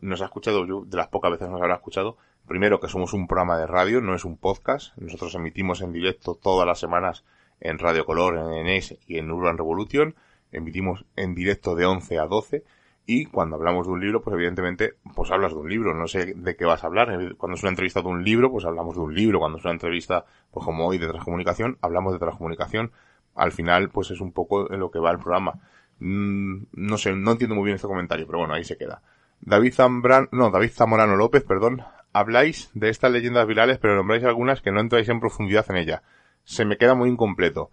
[0.02, 2.18] nos ha escuchado, yo, de las pocas veces nos habrá escuchado,
[2.48, 4.96] primero que somos un programa de radio, no es un podcast.
[4.96, 7.24] Nosotros emitimos en directo todas las semanas
[7.60, 10.16] en Radio Color, en ENES y en Urban Revolution.
[10.50, 12.64] Emitimos en directo de 11 a 12.
[13.06, 15.94] Y cuando hablamos de un libro, pues evidentemente, pues hablas de un libro.
[15.94, 17.36] No sé de qué vas a hablar.
[17.36, 19.38] Cuando es una entrevista de un libro, pues hablamos de un libro.
[19.38, 22.92] Cuando es una entrevista, pues como hoy, de transcomunicación, hablamos de transcomunicación.
[23.34, 25.60] Al final, pues es un poco en lo que va el programa.
[26.00, 29.02] Mm, no sé, no entiendo muy bien este comentario, pero bueno, ahí se queda.
[29.40, 31.82] David Zambrano, no, David Zamorano López, perdón,
[32.18, 36.02] habláis de estas leyendas virales, pero nombráis algunas que no entráis en profundidad en ella.
[36.44, 37.70] Se me queda muy incompleto.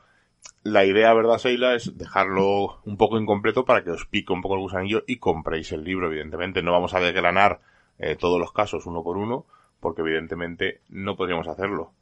[0.64, 1.76] La idea, ¿verdad, Seila?
[1.76, 5.72] Es dejarlo un poco incompleto para que os pique un poco el gusanillo y compréis
[5.72, 6.62] el libro, evidentemente.
[6.62, 7.62] No vamos a desgranar
[7.98, 9.46] eh, todos los casos uno por uno,
[9.80, 11.94] porque evidentemente no podríamos hacerlo.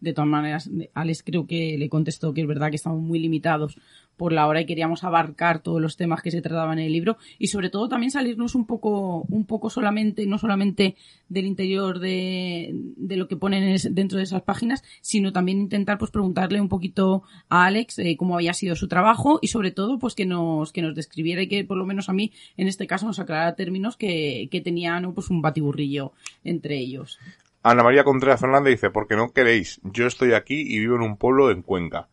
[0.00, 3.78] De todas maneras, Alex creo que le contestó que es verdad que estamos muy limitados
[4.20, 7.16] por la hora y queríamos abarcar todos los temas que se trataban en el libro.
[7.38, 10.94] Y sobre todo también salirnos un poco, un poco solamente, no solamente
[11.30, 16.10] del interior de, de lo que ponen dentro de esas páginas, sino también intentar pues
[16.10, 20.14] preguntarle un poquito a Alex eh, cómo había sido su trabajo y sobre todo pues
[20.14, 23.06] que nos, que nos describiera y que por lo menos a mí en este caso
[23.06, 26.12] nos aclarara términos que, que tenían pues un batiburrillo
[26.44, 27.18] entre ellos.
[27.62, 31.16] Ana María Contreras Fernández dice, porque no queréis, yo estoy aquí y vivo en un
[31.16, 32.10] pueblo en Cuenca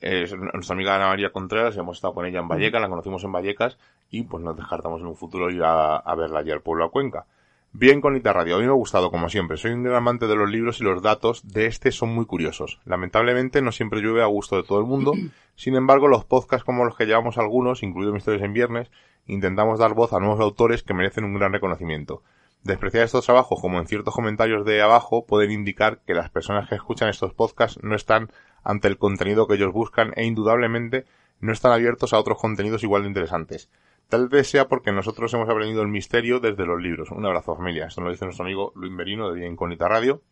[0.00, 3.32] es nuestra amiga Ana María Contreras, hemos estado con ella en Vallecas, la conocimos en
[3.32, 3.78] Vallecas
[4.10, 7.26] y pues nos descartamos en un futuro ir a, verla allí al pueblo a Cuenca.
[7.72, 10.26] Bien con Ita Radio, a mí me ha gustado como siempre, soy un gran amante
[10.26, 12.80] de los libros y los datos de este son muy curiosos.
[12.84, 15.12] Lamentablemente no siempre llueve a gusto de todo el mundo,
[15.54, 18.90] sin embargo los podcasts como los que llevamos algunos, incluido Misterios en Viernes,
[19.26, 22.22] intentamos dar voz a nuevos autores que merecen un gran reconocimiento.
[22.62, 26.74] Despreciar estos trabajos, como en ciertos comentarios de abajo, pueden indicar que las personas que
[26.74, 28.30] escuchan estos podcasts no están
[28.62, 31.04] ante el contenido que ellos buscan e indudablemente
[31.40, 33.70] no están abiertos a otros contenidos igual de interesantes.
[34.08, 37.10] Tal vez sea porque nosotros hemos aprendido el misterio desde los libros.
[37.12, 37.86] Un abrazo familia.
[37.86, 40.22] Esto lo dice nuestro amigo Luis Merino de Vía Incógnita Radio.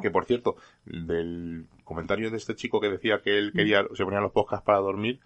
[0.00, 0.56] Que por cierto,
[0.86, 4.78] del comentario de este chico que decía que él quería, se ponía los podcasts para
[4.78, 5.20] dormir,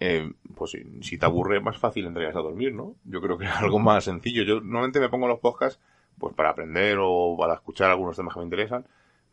[0.00, 0.72] eh, pues
[1.02, 2.96] si te aburre, más fácil entrarías a dormir, ¿no?
[3.04, 4.42] Yo creo que es algo más sencillo.
[4.42, 5.80] Yo normalmente me pongo los podcasts
[6.18, 8.86] pues para aprender o para escuchar algunos temas que me interesan,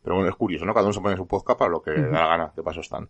[0.08, 0.72] pero bueno, es curioso, ¿no?
[0.72, 3.08] Cada uno se pone su podcast para lo que da la gana, de paso están.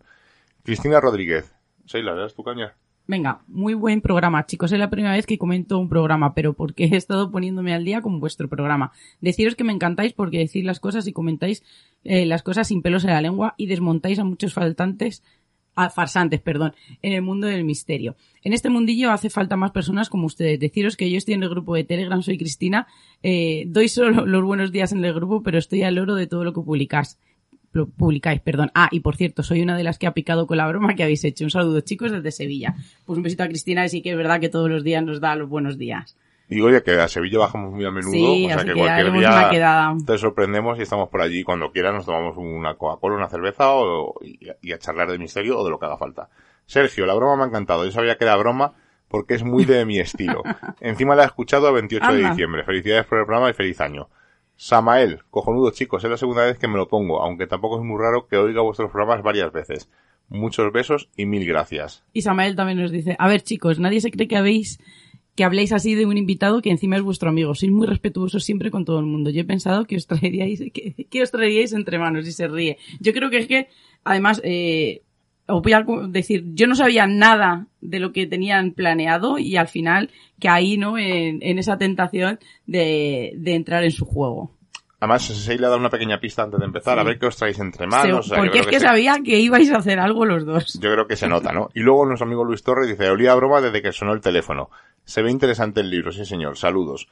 [0.63, 1.55] Cristina Rodríguez.
[1.85, 2.75] Seila, ¿le das tu caña?
[3.07, 4.73] Venga, muy buen programa, chicos.
[4.73, 8.01] Es la primera vez que comento un programa, pero porque he estado poniéndome al día
[8.01, 8.91] con vuestro programa.
[9.21, 11.63] Deciros que me encantáis porque decís las cosas y comentáis
[12.03, 15.23] eh, las cosas sin pelos en la lengua y desmontáis a muchos faltantes
[15.75, 18.15] farsantes, perdón, en el mundo del misterio.
[18.43, 20.59] En este mundillo hace falta más personas como ustedes.
[20.59, 22.87] Deciros que yo estoy en el grupo de Telegram, soy Cristina,
[23.23, 26.43] eh, doy solo los buenos días en el grupo, pero estoy al oro de todo
[26.43, 27.17] lo que publicáis
[27.71, 28.71] publicáis, perdón.
[28.73, 31.03] Ah, y por cierto, soy una de las que ha picado con la broma que
[31.03, 31.43] habéis hecho.
[31.43, 32.75] Un saludo, chicos, desde Sevilla.
[33.05, 35.21] Pues un besito a Cristina, y sí que es verdad que todos los días nos
[35.21, 36.17] da los buenos días.
[36.51, 40.17] Y oye, que a Sevilla bajamos muy a menudo, o sea que, cualquier día te
[40.17, 44.71] sorprendemos y estamos por allí cuando quieras, nos tomamos una Coca-Cola, una cerveza o, y,
[44.71, 46.29] a charlar de misterio o de lo que haga falta.
[46.65, 48.73] Sergio, la broma me ha encantado, yo sabía que era broma
[49.09, 50.41] porque es muy de mi estilo.
[50.81, 52.63] Encima la he escuchado el 28 de diciembre.
[52.63, 54.09] Felicidades por el programa y feliz año.
[54.55, 57.97] Samael, cojonudo chicos, es la segunda vez que me lo pongo, aunque tampoco es muy
[57.97, 59.89] raro que oiga vuestros programas varias veces.
[60.27, 62.03] Muchos besos y mil gracias.
[62.11, 64.79] Y Samael también nos dice, a ver chicos, nadie se cree que habéis
[65.39, 67.55] que habléis así de un invitado que encima es vuestro amigo.
[67.55, 69.29] Sois muy respetuosos siempre con todo el mundo.
[69.29, 72.77] Yo he pensado que os traeríais, que, os traeríais entre manos y se ríe.
[72.99, 73.69] Yo creo que es que,
[74.03, 75.01] además, eh,
[75.47, 79.69] os voy a decir, yo no sabía nada de lo que tenían planeado y al
[79.69, 80.09] final
[80.41, 80.97] caí, ¿no?
[80.97, 84.51] En, esa tentación de, entrar en su juego.
[84.99, 87.59] Además, le ha dado una pequeña pista antes de empezar, a ver qué os traéis
[87.59, 88.29] entre manos.
[88.35, 90.77] porque es que, sabía que ibais a hacer algo los dos.
[90.81, 91.69] Yo creo que se nota, ¿no?
[91.73, 94.69] Y luego nuestro amigo Luis Torres dice, olía broma desde que sonó el teléfono.
[95.09, 97.09] Se ve interesante el libro, sí señor, saludos.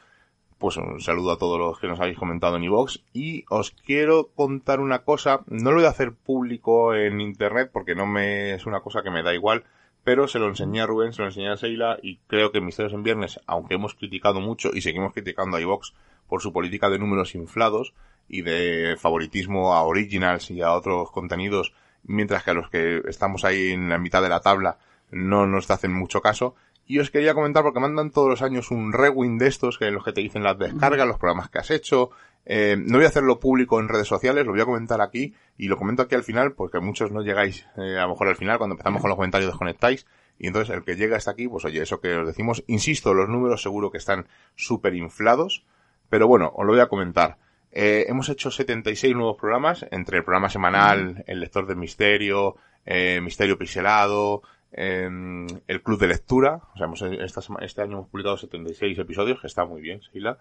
[0.60, 4.28] Pues un saludo a todos los que nos habéis comentado en iVox y os quiero
[4.36, 8.68] contar una cosa, no lo voy a hacer público en internet porque no me es
[8.68, 9.64] una cosa que me da igual,
[10.04, 12.94] pero se lo enseñé a Rubén, se lo enseñé a Seila y creo que Misterios
[12.94, 15.96] en Viernes, aunque hemos criticado mucho y seguimos criticando a iVox
[16.28, 17.96] por su política de números inflados
[18.30, 23.44] y de favoritismo a originals y a otros contenidos, mientras que a los que estamos
[23.44, 24.78] ahí en la mitad de la tabla
[25.10, 26.56] no nos hacen mucho caso,
[26.88, 29.94] y os quería comentar porque mandan todos los años un rewind de estos, que en
[29.94, 32.12] los que te dicen las descargas, los programas que has hecho.
[32.46, 35.68] Eh, no voy a hacerlo público en redes sociales, lo voy a comentar aquí y
[35.68, 38.58] lo comento aquí al final porque muchos no llegáis eh, a lo mejor al final
[38.58, 40.06] cuando empezamos con los comentarios desconectáis
[40.40, 43.28] y entonces el que llega hasta aquí, pues oye, eso que os decimos, insisto, los
[43.28, 45.66] números seguro que están súper inflados,
[46.10, 47.38] pero bueno, os lo voy a comentar.
[47.72, 52.56] Eh, hemos hecho 76 nuevos programas, entre el programa semanal, el lector del misterio,
[52.86, 54.42] eh, misterio pixelado,
[54.72, 56.62] el club de lectura.
[56.74, 60.38] O sea, hemos, este año hemos publicado 76 episodios, que está muy bien, Sila.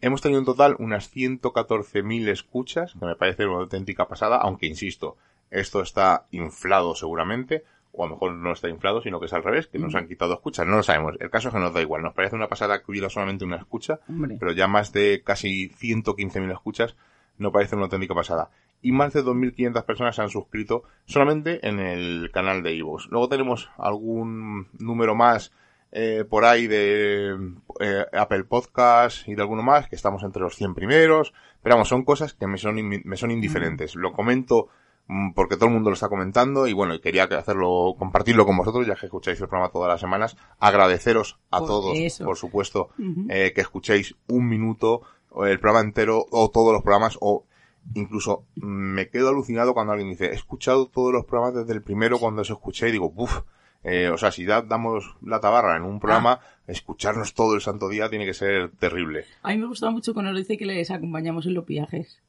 [0.00, 5.16] Hemos tenido en total unas 114.000 escuchas, que me parece una auténtica pasada, aunque insisto,
[5.50, 9.42] esto está inflado seguramente, o a lo mejor no está inflado, sino que es al
[9.42, 11.14] revés, que nos han quitado escuchas, no lo sabemos.
[11.18, 13.56] El caso es que nos da igual, nos parece una pasada que hubiera solamente una
[13.56, 14.00] escucha,
[14.38, 16.94] pero ya más de casi 115.000 escuchas
[17.38, 18.50] no parece una auténtica pasada
[18.82, 23.08] y más de 2.500 personas se han suscrito solamente en el canal de Ivox.
[23.10, 25.52] Luego tenemos algún número más
[25.92, 27.36] eh, por ahí de
[27.80, 31.32] eh, Apple Podcast y de alguno más, que estamos entre los 100 primeros.
[31.62, 33.94] Pero vamos, son cosas que me son, me son indiferentes.
[33.94, 34.68] Lo comento
[35.06, 38.86] mm, porque todo el mundo lo está comentando y bueno, quería hacerlo, compartirlo con vosotros,
[38.86, 40.36] ya que escucháis el programa todas las semanas.
[40.58, 42.90] Agradeceros a todos, por supuesto,
[43.30, 45.02] eh, que escuchéis un minuto,
[45.46, 47.46] el programa entero, o todos los programas, o
[47.94, 52.18] incluso me quedo alucinado cuando alguien dice, he escuchado todos los programas desde el primero
[52.18, 53.40] cuando os escuché y digo, uff,
[53.84, 56.62] eh, o sea, si ya damos la tabarra en un programa, ah.
[56.66, 59.24] escucharnos todo el santo día tiene que ser terrible.
[59.42, 62.20] A mí me gusta mucho cuando nos dice que les acompañamos en los viajes.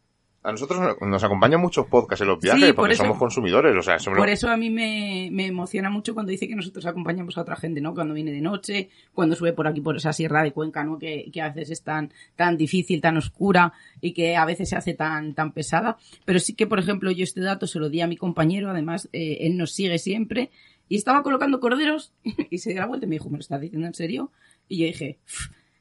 [0.48, 4.30] A nosotros nos acompañan muchos podcasts en los viajes porque somos consumidores, o sea, Por
[4.30, 7.82] eso a mí me, me, emociona mucho cuando dice que nosotros acompañamos a otra gente,
[7.82, 7.94] ¿no?
[7.94, 11.00] Cuando viene de noche, cuando sube por aquí por esa sierra de Cuenca, ¿no?
[11.00, 14.78] Que, que a veces es tan, tan difícil, tan oscura y que a veces se
[14.78, 15.98] hace tan, tan pesada.
[16.24, 19.10] Pero sí que, por ejemplo, yo este dato se lo di a mi compañero, además,
[19.12, 20.50] eh, él nos sigue siempre
[20.88, 22.14] y estaba colocando corderos
[22.50, 24.32] y se dio la vuelta y me dijo, ¿me lo estás diciendo en serio?
[24.70, 25.20] Y yo dije,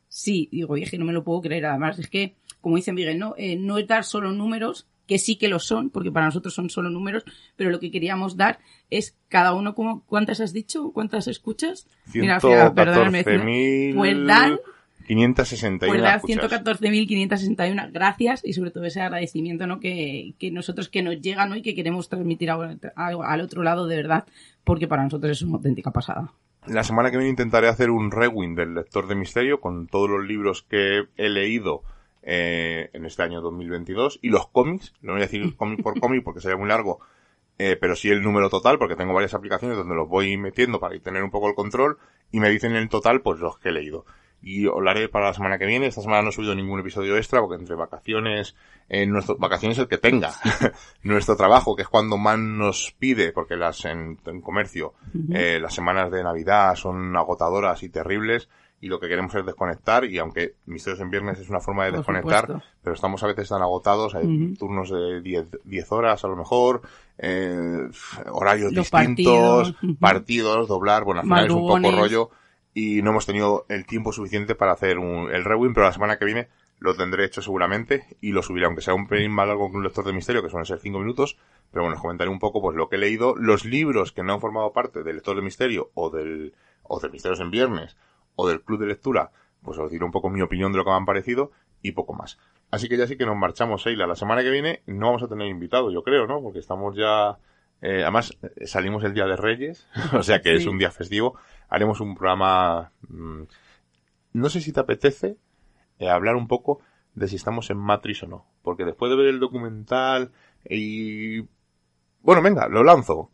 [0.08, 1.66] sí, digo, dije, no me lo puedo creer.
[1.66, 2.34] Además, es que
[2.66, 3.36] como dice Miguel, ¿no?
[3.38, 6.68] Eh, no es dar solo números, que sí que lo son, porque para nosotros son
[6.68, 7.22] solo números,
[7.54, 8.58] pero lo que queríamos dar
[8.90, 10.90] es cada uno, como, ¿cuántas has dicho?
[10.90, 11.86] ¿Cuántas escuchas?
[12.12, 13.22] Mira, perdóname.
[13.94, 14.58] Pues dan
[15.06, 19.78] 561 pues 114.561 gracias y sobre todo ese agradecimiento ¿no?
[19.78, 21.54] que, que nosotros que nos llega ¿no?
[21.54, 24.26] y que queremos transmitir al otro lado de verdad
[24.64, 26.32] porque para nosotros es una auténtica pasada.
[26.66, 30.26] La semana que viene intentaré hacer un rewind del lector de misterio con todos los
[30.26, 31.84] libros que he leído
[32.28, 34.18] eh, en este año 2022.
[34.20, 36.98] Y los cómics, no voy a decir cómic por cómic porque sería muy largo,
[37.56, 40.98] eh, pero sí el número total porque tengo varias aplicaciones donde los voy metiendo para
[40.98, 41.98] tener un poco el control
[42.32, 44.04] y me dicen el total pues los que he leído.
[44.42, 45.86] Y hablaré para la semana que viene.
[45.86, 48.54] Esta semana no he subido ningún episodio extra porque entre vacaciones,
[48.88, 50.32] en nuestro, vacaciones el que tenga,
[51.02, 54.94] nuestro trabajo, que es cuando más nos pide, porque las en, comercio,
[55.32, 58.48] eh, las semanas de Navidad son agotadoras y terribles
[58.80, 61.92] y lo que queremos es desconectar y aunque Misterios en Viernes es una forma de
[61.92, 65.22] desconectar, pero estamos a veces tan agotados, hay turnos de
[65.64, 66.82] 10 horas a lo mejor,
[67.18, 67.88] eh,
[68.30, 70.68] horarios distintos, partidos.
[70.68, 72.30] doblar, bueno, al final es un poco rollo
[72.74, 76.18] y no hemos tenido el tiempo suficiente para hacer un, el rewind, pero la semana
[76.18, 76.48] que viene
[76.78, 79.84] lo tendré hecho seguramente y lo subiré, aunque sea un pelín más largo que un
[79.84, 81.38] lector de misterio, que suelen ser 5 minutos,
[81.70, 84.34] pero bueno, os comentaré un poco pues lo que he leído, los libros que no
[84.34, 87.96] han formado parte del lector de misterio o del, o de Misterios en Viernes,
[88.36, 89.32] o del club de lectura,
[89.62, 91.50] pues os diré un poco mi opinión de lo que me han parecido
[91.82, 92.38] y poco más.
[92.70, 94.06] Así que ya sí que nos marchamos, Seila.
[94.06, 96.42] La semana que viene no vamos a tener invitado, yo creo, ¿no?
[96.42, 97.38] Porque estamos ya...
[97.82, 101.38] Eh, además, eh, salimos el Día de Reyes, o sea que es un día festivo.
[101.68, 102.92] Haremos un programa...
[103.08, 103.42] Mm,
[104.32, 105.36] no sé si te apetece
[105.98, 106.80] eh, hablar un poco
[107.14, 108.46] de si estamos en Matrix o no.
[108.62, 110.32] Porque después de ver el documental
[110.68, 111.42] y...
[112.20, 113.30] Bueno, venga, lo lanzo.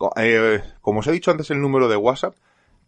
[0.82, 2.34] como os he dicho antes el número de WhatsApp,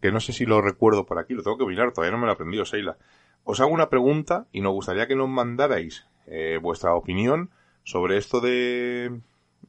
[0.01, 2.25] que no sé si lo recuerdo por aquí, lo tengo que mirar, todavía no me
[2.25, 2.97] lo he aprendido, Seila.
[3.43, 7.49] Os hago una pregunta y nos gustaría que nos mandarais eh, vuestra opinión
[7.83, 9.19] sobre esto de,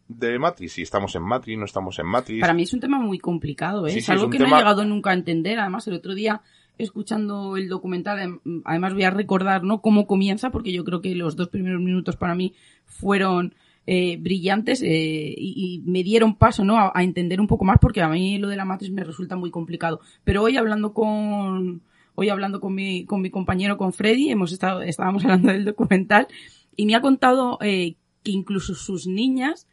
[0.09, 2.40] de Matrix, si estamos en Matrix, no estamos en Matrix.
[2.40, 3.97] Para mí es un tema muy complicado, ¿eh?
[3.97, 5.59] es algo que no he llegado nunca a entender.
[5.59, 6.43] Además, el otro día,
[6.78, 9.82] escuchando el documental, em, además voy a recordar ¿no?
[9.82, 12.55] cómo comienza, porque yo creo que los dos primeros minutos para mí
[12.86, 13.55] fueron
[13.86, 16.76] eh, brillantes eh, y, me dieron paso ¿no?
[16.76, 19.50] A, entender un poco más porque a mí lo de la matriz me resulta muy
[19.50, 20.00] complicado.
[20.24, 21.82] Pero hoy hablando con
[22.16, 26.26] hoy hablando con mi, con mi compañero, con Freddy, hemos estado, estábamos hablando del documental
[26.74, 27.94] y me ha contado eh,
[28.24, 29.68] que incluso sus niñas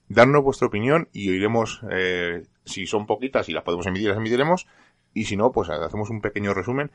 [0.08, 4.66] darnos vuestra opinión y oiremos, eh, si son poquitas y las podemos emitir, las emitiremos,
[5.14, 6.90] y si no, pues hacemos un pequeño resumen.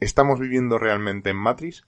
[0.00, 1.86] ¿Estamos viviendo realmente en Matrix?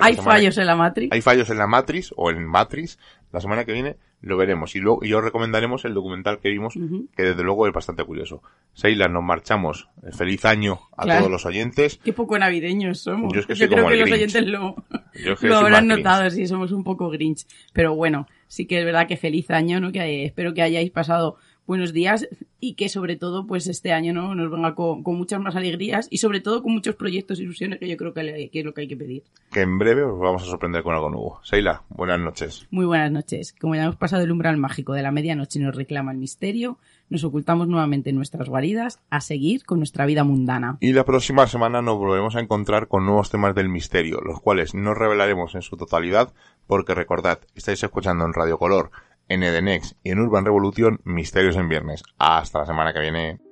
[0.00, 1.12] ¿Hay fallos en la Matrix?
[1.12, 2.98] Hay fallos en la Matrix o en Matrix.
[3.32, 4.74] La semana que viene lo veremos.
[4.74, 8.42] Y luego y os recomendaremos el documental que vimos, que desde luego es bastante curioso.
[8.72, 9.88] Seila, nos marchamos.
[10.16, 12.00] Feliz año a todos los oyentes.
[12.02, 13.32] Qué poco navideños somos.
[13.34, 14.76] Yo, creo que los oyentes lo,
[15.42, 17.46] lo habrán notado, sí, somos un poco grinch.
[17.72, 19.92] Pero bueno, sí que es verdad que feliz año, ¿no?
[19.92, 22.28] Que espero que hayáis pasado buenos días
[22.60, 26.18] y que sobre todo pues este año no nos venga con, muchas más alegrías y
[26.18, 28.88] sobre todo con muchos proyectos y ilusiones que yo creo que, es lo que hay
[28.88, 29.24] que pedir.
[29.52, 31.40] Que en breve os vamos a sorprender con algo nuevo.
[31.42, 32.66] Seila, buenas noches.
[32.70, 33.54] Muy buenas noches.
[33.60, 36.78] Como ya hemos pasado el umbral mágico de la medianoche y nos reclama el misterio,
[37.08, 40.78] nos ocultamos nuevamente en nuestras guaridas a seguir con nuestra vida mundana.
[40.80, 44.74] Y la próxima semana nos volvemos a encontrar con nuevos temas del misterio, los cuales
[44.74, 46.32] no revelaremos en su totalidad
[46.66, 48.90] porque recordad, estáis escuchando en Radio Color
[49.28, 52.02] en Edenex y en Urban Revolución Misterios en Viernes.
[52.18, 53.45] Hasta la semana que viene.